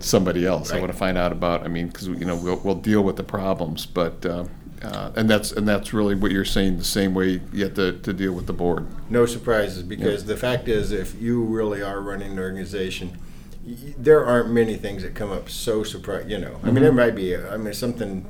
somebody 0.00 0.46
else. 0.46 0.72
I 0.72 0.80
want 0.80 0.90
to 0.90 0.98
find 0.98 1.18
out 1.18 1.30
about. 1.30 1.62
I 1.62 1.68
mean, 1.68 1.88
because 1.88 2.08
you 2.08 2.24
know 2.24 2.34
we'll, 2.36 2.60
we'll 2.64 2.74
deal 2.74 3.02
with 3.02 3.16
the 3.16 3.24
problems, 3.24 3.86
but. 3.86 4.24
Uh, 4.26 4.44
uh, 4.82 5.12
and 5.14 5.28
that's 5.28 5.52
and 5.52 5.68
that's 5.68 5.92
really 5.92 6.14
what 6.14 6.30
you're 6.30 6.42
saying. 6.42 6.78
The 6.78 6.84
same 6.84 7.12
way 7.12 7.42
you 7.52 7.64
have 7.64 7.74
to, 7.74 7.98
to 7.98 8.12
deal 8.14 8.32
with 8.32 8.46
the 8.46 8.54
board. 8.54 8.86
No 9.10 9.26
surprises, 9.26 9.82
because 9.82 10.24
the 10.24 10.38
fact 10.38 10.68
is, 10.68 10.90
if 10.90 11.20
you 11.20 11.44
really 11.44 11.82
are 11.82 12.00
running 12.00 12.32
an 12.32 12.38
organization, 12.38 13.18
y- 13.62 13.76
there 13.98 14.24
aren't 14.24 14.50
many 14.50 14.76
things 14.76 15.02
that 15.02 15.14
come 15.14 15.30
up 15.30 15.50
so 15.50 15.82
surprise. 15.82 16.24
You 16.28 16.38
know, 16.38 16.60
I 16.62 16.70
mean, 16.70 16.82
there 16.82 16.92
might 16.94 17.14
be. 17.14 17.36
I 17.36 17.58
mean, 17.58 17.74
something 17.74 18.24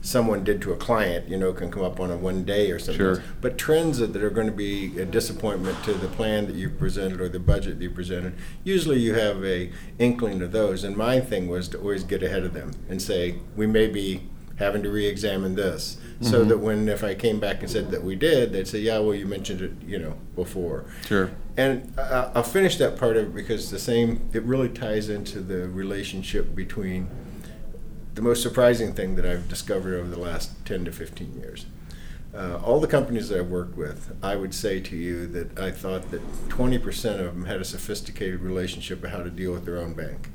someone 0.00 0.44
did 0.44 0.62
to 0.62 0.72
a 0.72 0.76
client, 0.76 1.28
you 1.28 1.36
know, 1.36 1.52
can 1.52 1.70
come 1.70 1.82
up 1.82 1.98
on 2.00 2.10
a 2.10 2.16
one 2.16 2.44
day 2.44 2.70
or 2.70 2.78
something. 2.78 2.96
Sure. 2.96 3.22
But 3.40 3.58
trends 3.58 3.98
that 3.98 4.16
are 4.16 4.30
going 4.30 4.46
to 4.46 4.52
be 4.52 4.98
a 5.00 5.04
disappointment 5.04 5.82
to 5.84 5.94
the 5.94 6.08
plan 6.08 6.46
that 6.46 6.54
you 6.54 6.70
presented 6.70 7.20
or 7.20 7.28
the 7.28 7.40
budget 7.40 7.78
that 7.78 7.84
you 7.84 7.90
presented, 7.90 8.34
usually 8.64 8.98
you 8.98 9.14
have 9.14 9.44
a 9.44 9.70
inkling 9.98 10.42
of 10.42 10.52
those. 10.52 10.84
And 10.84 10.96
my 10.96 11.20
thing 11.20 11.48
was 11.48 11.68
to 11.68 11.78
always 11.78 12.04
get 12.04 12.22
ahead 12.22 12.44
of 12.44 12.54
them 12.54 12.72
and 12.88 13.00
say, 13.02 13.38
we 13.56 13.66
may 13.66 13.88
be 13.88 14.22
having 14.56 14.82
to 14.82 14.88
re-examine 14.88 15.54
this, 15.54 15.98
so 16.22 16.40
mm-hmm. 16.40 16.48
that 16.48 16.58
when 16.58 16.88
if 16.88 17.04
I 17.04 17.14
came 17.14 17.38
back 17.38 17.60
and 17.60 17.70
said 17.70 17.90
that 17.90 18.02
we 18.02 18.16
did, 18.16 18.54
they'd 18.54 18.66
say, 18.66 18.78
yeah, 18.78 18.98
well, 19.00 19.14
you 19.14 19.26
mentioned 19.26 19.60
it, 19.60 19.72
you 19.86 19.98
know, 19.98 20.16
before. 20.34 20.86
Sure. 21.06 21.30
And 21.58 21.92
I- 21.98 22.30
I'll 22.34 22.42
finish 22.42 22.78
that 22.78 22.96
part 22.96 23.18
of 23.18 23.26
it 23.26 23.34
because 23.34 23.70
the 23.70 23.78
same, 23.78 24.30
it 24.32 24.42
really 24.44 24.70
ties 24.70 25.10
into 25.10 25.40
the 25.40 25.68
relationship 25.68 26.54
between 26.54 27.10
the 28.16 28.22
most 28.22 28.42
surprising 28.42 28.94
thing 28.94 29.14
that 29.14 29.26
I've 29.26 29.48
discovered 29.48 29.94
over 29.94 30.08
the 30.08 30.18
last 30.18 30.64
10 30.64 30.86
to 30.86 30.92
15 30.92 31.34
years. 31.38 31.66
Uh, 32.34 32.58
all 32.64 32.80
the 32.80 32.86
companies 32.86 33.28
that 33.28 33.38
I've 33.38 33.50
worked 33.50 33.76
with, 33.76 34.14
I 34.22 34.36
would 34.36 34.54
say 34.54 34.80
to 34.80 34.96
you 34.96 35.26
that 35.28 35.58
I 35.58 35.70
thought 35.70 36.10
that 36.10 36.22
20% 36.48 37.20
of 37.20 37.34
them 37.34 37.44
had 37.44 37.60
a 37.60 37.64
sophisticated 37.64 38.40
relationship 38.40 39.04
of 39.04 39.10
how 39.10 39.22
to 39.22 39.30
deal 39.30 39.52
with 39.52 39.64
their 39.64 39.78
own 39.78 39.92
bank. 39.92 40.30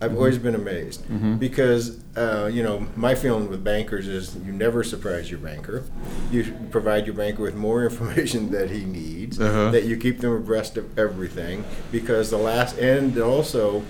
I've 0.00 0.14
always 0.14 0.38
been 0.38 0.54
amazed 0.54 1.04
because 1.40 2.00
uh, 2.16 2.48
you 2.52 2.62
know 2.62 2.86
my 2.94 3.16
feeling 3.16 3.48
with 3.48 3.64
bankers 3.64 4.06
is 4.06 4.36
you 4.36 4.52
never 4.52 4.84
surprise 4.84 5.28
your 5.28 5.40
banker. 5.40 5.84
You 6.30 6.54
provide 6.70 7.04
your 7.04 7.16
banker 7.16 7.42
with 7.42 7.56
more 7.56 7.84
information 7.90 8.52
that 8.52 8.70
he 8.70 8.84
needs. 8.84 9.40
Uh-huh. 9.40 9.72
That 9.72 9.86
you 9.86 9.96
keep 9.96 10.20
them 10.20 10.32
abreast 10.32 10.76
of 10.76 10.96
everything 10.96 11.64
because 11.90 12.30
the 12.30 12.38
last 12.38 12.78
and 12.78 13.18
also, 13.18 13.82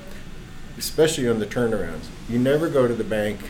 especially 0.79 1.29
on 1.29 1.41
the 1.41 1.47
turnarounds, 1.47 2.07
you 2.29 2.38
never 2.38 2.69
go 2.69 2.87
to 2.87 2.95
the 2.95 3.05
bank. 3.05 3.41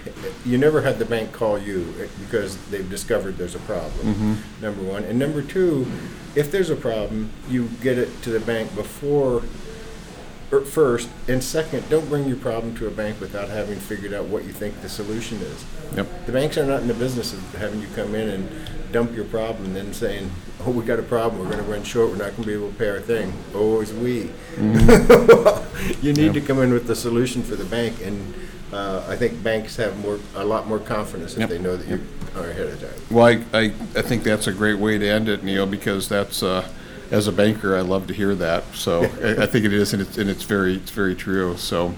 You 0.45 0.59
never 0.59 0.83
had 0.83 0.99
the 0.99 1.05
bank 1.05 1.33
call 1.33 1.59
you 1.59 2.09
because 2.21 2.57
they've 2.69 2.89
discovered 2.89 3.37
there's 3.37 3.55
a 3.55 3.61
problem. 3.61 4.43
Number 4.61 4.83
one, 4.83 5.05
and 5.05 5.19
number 5.19 5.43
two, 5.43 5.87
if 6.35 6.51
there's 6.51 6.71
a 6.71 6.77
problem, 6.77 7.31
you 7.49 7.69
get 7.83 7.99
it 7.99 8.23
to 8.23 8.31
the 8.31 8.41
bank 8.41 8.75
before 8.75 9.43
er, 10.53 10.63
first, 10.63 11.09
and 11.27 11.45
second, 11.45 11.89
don't 11.91 12.09
bring 12.09 12.27
your 12.27 12.39
problem 12.39 12.75
to 12.77 12.87
a 12.87 12.91
bank 12.91 13.21
without 13.21 13.49
having 13.49 13.79
figured 13.79 14.15
out 14.15 14.27
what 14.27 14.45
you 14.45 14.53
think 14.53 14.81
the 14.81 14.89
solution 14.89 15.39
is. 15.39 15.65
Yep. 15.97 16.27
The 16.27 16.33
banks 16.33 16.57
are 16.57 16.65
not 16.65 16.81
in 16.81 16.89
the 16.89 16.95
business 16.95 17.33
of 17.33 17.55
having 17.55 17.81
you 17.81 17.89
come 17.95 18.15
in 18.15 18.29
and 18.29 18.49
dump 18.93 19.15
your 19.15 19.25
problem 19.25 19.67
and 19.67 19.77
then 19.77 19.93
saying, 19.93 20.31
"Oh, 20.65 20.71
we 20.71 20.85
got 20.85 20.99
a 20.99 21.03
problem. 21.03 21.41
We're 21.41 21.51
going 21.53 21.65
to 21.65 21.71
run 21.71 21.83
short. 21.85 22.11
We're 22.11 22.17
not 22.17 22.31
going 22.37 22.43
to 22.43 22.47
be 22.47 22.55
able 22.55 22.71
to 22.71 22.77
pay 22.77 22.89
our 22.89 23.01
thing." 23.01 23.33
Oh, 23.55 23.81
it's 23.81 23.93
we. 23.93 24.31
you 26.03 26.13
need 26.13 26.35
to 26.35 26.41
come 26.41 26.61
in 26.61 26.73
with 26.73 26.87
the 26.87 26.97
solution 26.97 27.43
for 27.43 27.57
the 27.57 27.65
bank, 27.65 28.01
and 28.03 28.35
uh, 28.73 29.05
I 29.09 29.17
think 29.17 29.43
banks 29.43 29.77
have 29.77 29.99
more, 30.01 30.19
a 30.35 30.45
lot 30.45 30.67
more 30.67 30.79
confidence 30.79 31.35
if 31.35 31.41
Yep. 31.41 31.49
they 31.49 31.59
know 31.59 31.77
that 31.77 31.89
you 31.89 32.01
are 32.37 32.51
ahead 32.51 32.67
of 32.67 32.81
time. 32.81 32.91
Well, 33.11 33.27
I, 33.27 33.59
I, 33.59 33.65
I 33.97 34.03
think 34.03 34.23
that's 34.23 34.47
a 34.47 34.53
great 34.53 34.79
way 34.79 34.99
to 34.99 35.09
end 35.09 35.29
it, 35.29 35.43
Neil, 35.43 35.67
because 35.67 36.09
that's, 36.09 36.43
uh, 36.43 36.69
as 37.11 37.27
a 37.27 37.33
banker, 37.33 37.77
I 37.77 37.81
love 37.81 38.07
to 38.09 38.15
hear 38.15 38.35
that. 38.35 38.65
So 38.75 39.05
I, 39.23 39.45
I 39.45 39.47
think 39.47 39.65
it 39.65 39.73
is, 39.73 39.93
and 39.95 40.03
it's, 40.03 40.19
and 40.19 40.29
it's 40.29 40.43
very, 40.43 40.75
it's 40.75 40.91
very 40.91 41.15
true. 41.15 41.57
So, 41.57 41.95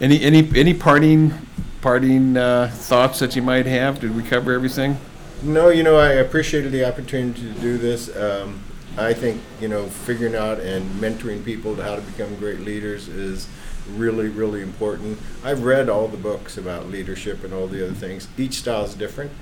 any, 0.00 0.20
any, 0.22 0.48
any 0.56 0.72
parting, 0.74 1.34
parting 1.82 2.36
uh, 2.36 2.70
thoughts 2.72 3.18
that 3.18 3.36
you 3.36 3.42
might 3.42 3.66
have? 3.66 4.00
Did 4.00 4.16
we 4.16 4.22
cover 4.22 4.52
everything? 4.52 4.96
No, 5.42 5.68
you 5.68 5.82
know, 5.82 5.96
I 5.96 6.12
appreciated 6.12 6.72
the 6.72 6.86
opportunity 6.86 7.42
to 7.52 7.60
do 7.60 7.76
this. 7.78 8.14
Um, 8.16 8.60
I 8.96 9.12
think, 9.12 9.42
you 9.60 9.68
know, 9.68 9.86
figuring 9.86 10.34
out 10.36 10.60
and 10.60 10.88
mentoring 11.00 11.44
people 11.44 11.76
to 11.76 11.82
how 11.82 11.96
to 11.96 12.00
become 12.00 12.36
great 12.36 12.60
leaders 12.60 13.08
is 13.08 13.48
really, 13.96 14.28
really 14.28 14.62
important. 14.62 15.18
I've 15.44 15.64
read 15.64 15.88
all 15.88 16.08
the 16.08 16.16
books 16.16 16.56
about 16.56 16.88
leadership 16.88 17.44
and 17.44 17.52
all 17.52 17.66
the 17.66 17.84
other 17.84 17.94
things. 17.94 18.28
Each 18.38 18.54
style 18.54 18.84
is 18.84 18.94
different, 18.94 19.32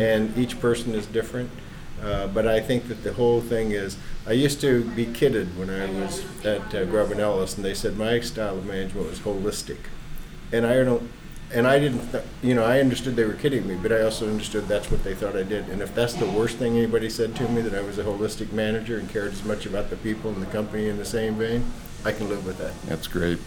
and 0.00 0.36
each 0.36 0.60
person 0.60 0.94
is 0.94 1.06
different. 1.06 1.50
Uh, 2.02 2.26
but 2.28 2.46
I 2.46 2.60
think 2.60 2.88
that 2.88 3.02
the 3.02 3.12
whole 3.14 3.40
thing 3.40 3.72
is, 3.72 3.96
I 4.26 4.32
used 4.32 4.60
to 4.62 4.84
be 4.90 5.06
kidded 5.06 5.58
when 5.58 5.70
I 5.70 5.86
was 5.90 6.24
at 6.44 6.74
uh, 6.74 6.84
Grubb 6.84 7.10
and 7.10 7.20
Ellis, 7.20 7.56
and 7.56 7.64
they 7.64 7.74
said 7.74 7.96
my 7.96 8.20
style 8.20 8.58
of 8.58 8.66
management 8.66 9.08
was 9.08 9.20
holistic, 9.20 9.78
and 10.52 10.66
I 10.66 10.82
don't, 10.84 11.10
and 11.52 11.66
I 11.66 11.78
didn't, 11.78 12.10
th- 12.10 12.24
you 12.42 12.54
know, 12.54 12.64
I 12.64 12.80
understood 12.80 13.16
they 13.16 13.24
were 13.24 13.34
kidding 13.34 13.66
me, 13.66 13.74
but 13.74 13.92
I 13.92 14.02
also 14.02 14.28
understood 14.28 14.68
that's 14.68 14.90
what 14.90 15.02
they 15.02 15.14
thought 15.14 15.36
I 15.36 15.42
did. 15.42 15.68
And 15.68 15.82
if 15.82 15.94
that's 15.94 16.14
the 16.14 16.26
worst 16.26 16.58
thing 16.58 16.76
anybody 16.76 17.10
said 17.10 17.34
to 17.36 17.48
me, 17.48 17.60
that 17.62 17.74
I 17.74 17.82
was 17.82 17.98
a 17.98 18.04
holistic 18.04 18.52
manager 18.52 18.98
and 18.98 19.08
cared 19.08 19.32
as 19.32 19.44
much 19.44 19.66
about 19.66 19.90
the 19.90 19.96
people 19.96 20.30
and 20.30 20.40
the 20.40 20.46
company 20.46 20.88
in 20.88 20.96
the 20.96 21.04
same 21.04 21.34
vein, 21.34 21.64
I 22.04 22.12
can 22.12 22.28
live 22.28 22.46
with 22.46 22.58
that. 22.58 22.72
That's 22.82 23.06
great. 23.06 23.38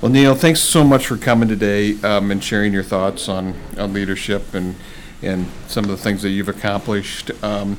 Well, 0.00 0.10
Neil, 0.10 0.34
thanks 0.34 0.60
so 0.60 0.82
much 0.82 1.06
for 1.06 1.16
coming 1.16 1.48
today 1.48 2.00
um, 2.02 2.30
and 2.30 2.42
sharing 2.42 2.72
your 2.72 2.82
thoughts 2.82 3.28
on, 3.28 3.54
on 3.78 3.92
leadership 3.92 4.54
and, 4.54 4.74
and 5.22 5.46
some 5.68 5.84
of 5.84 5.90
the 5.90 5.96
things 5.96 6.22
that 6.22 6.30
you've 6.30 6.48
accomplished. 6.48 7.30
Um, 7.44 7.78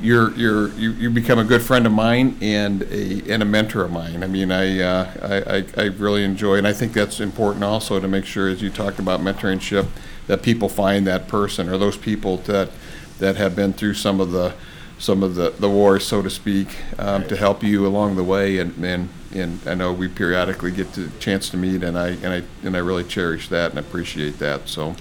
you're, 0.00 0.32
you're, 0.32 0.68
you, 0.70 0.90
you 0.92 1.10
become 1.10 1.38
a 1.38 1.44
good 1.44 1.62
friend 1.62 1.86
of 1.86 1.92
mine 1.92 2.36
and 2.40 2.82
a, 2.82 3.22
and 3.30 3.42
a 3.42 3.46
mentor 3.46 3.84
of 3.84 3.92
mine. 3.92 4.22
I 4.22 4.26
mean, 4.26 4.50
I, 4.50 4.80
uh, 4.80 5.10
I, 5.22 5.56
I, 5.56 5.64
I 5.76 5.86
really 5.86 6.24
enjoy, 6.24 6.56
and 6.56 6.66
I 6.66 6.72
think 6.72 6.92
that's 6.92 7.20
important 7.20 7.64
also 7.64 8.00
to 8.00 8.08
make 8.08 8.24
sure, 8.24 8.48
as 8.48 8.62
you 8.62 8.70
talked 8.70 8.98
about 8.98 9.20
mentorship, 9.20 9.86
that 10.26 10.42
people 10.42 10.68
find 10.68 11.06
that 11.06 11.28
person 11.28 11.68
or 11.68 11.78
those 11.78 11.96
people 11.96 12.38
that, 12.38 12.70
that 13.18 13.36
have 13.36 13.54
been 13.54 13.72
through 13.72 13.94
some 13.94 14.20
of 14.20 14.32
the, 14.32 14.54
some 14.98 15.22
of 15.22 15.34
the, 15.34 15.50
the 15.50 15.68
wars, 15.68 16.06
so 16.06 16.22
to 16.22 16.30
speak, 16.30 16.68
um, 16.98 17.26
to 17.28 17.36
help 17.36 17.62
you 17.62 17.86
along 17.86 18.16
the 18.16 18.24
way. 18.24 18.58
And, 18.58 18.84
and, 18.84 19.08
and 19.34 19.60
I 19.66 19.74
know 19.74 19.92
we 19.92 20.08
periodically 20.08 20.70
get 20.70 20.92
the 20.92 21.10
chance 21.18 21.50
to 21.50 21.56
meet, 21.56 21.82
and 21.82 21.98
I, 21.98 22.08
and 22.08 22.28
I, 22.28 22.42
and 22.62 22.76
I 22.76 22.80
really 22.80 23.04
cherish 23.04 23.48
that 23.48 23.70
and 23.70 23.78
appreciate 23.78 24.38
that. 24.38 24.68
So 24.68 24.94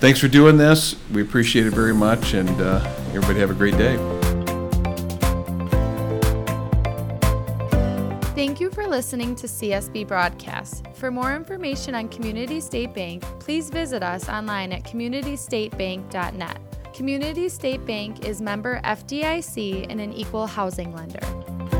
thanks 0.00 0.20
for 0.20 0.28
doing 0.28 0.56
this. 0.56 0.96
We 1.12 1.22
appreciate 1.22 1.66
it 1.66 1.72
very 1.72 1.94
much, 1.94 2.34
and 2.34 2.48
uh, 2.60 2.84
everybody 3.08 3.40
have 3.40 3.50
a 3.50 3.54
great 3.54 3.76
day. 3.76 3.96
Listening 8.94 9.34
to 9.34 9.48
CSB 9.48 10.06
Broadcast. 10.06 10.86
For 10.94 11.10
more 11.10 11.34
information 11.34 11.96
on 11.96 12.08
Community 12.10 12.60
State 12.60 12.94
Bank, 12.94 13.24
please 13.40 13.68
visit 13.68 14.04
us 14.04 14.28
online 14.28 14.70
at 14.70 14.84
communitystatebank.net. 14.84 16.94
Community 16.94 17.48
State 17.48 17.84
Bank 17.86 18.24
is 18.24 18.40
member 18.40 18.80
FDIC 18.84 19.86
and 19.90 20.00
an 20.00 20.12
equal 20.12 20.46
housing 20.46 20.94
lender. 20.94 21.73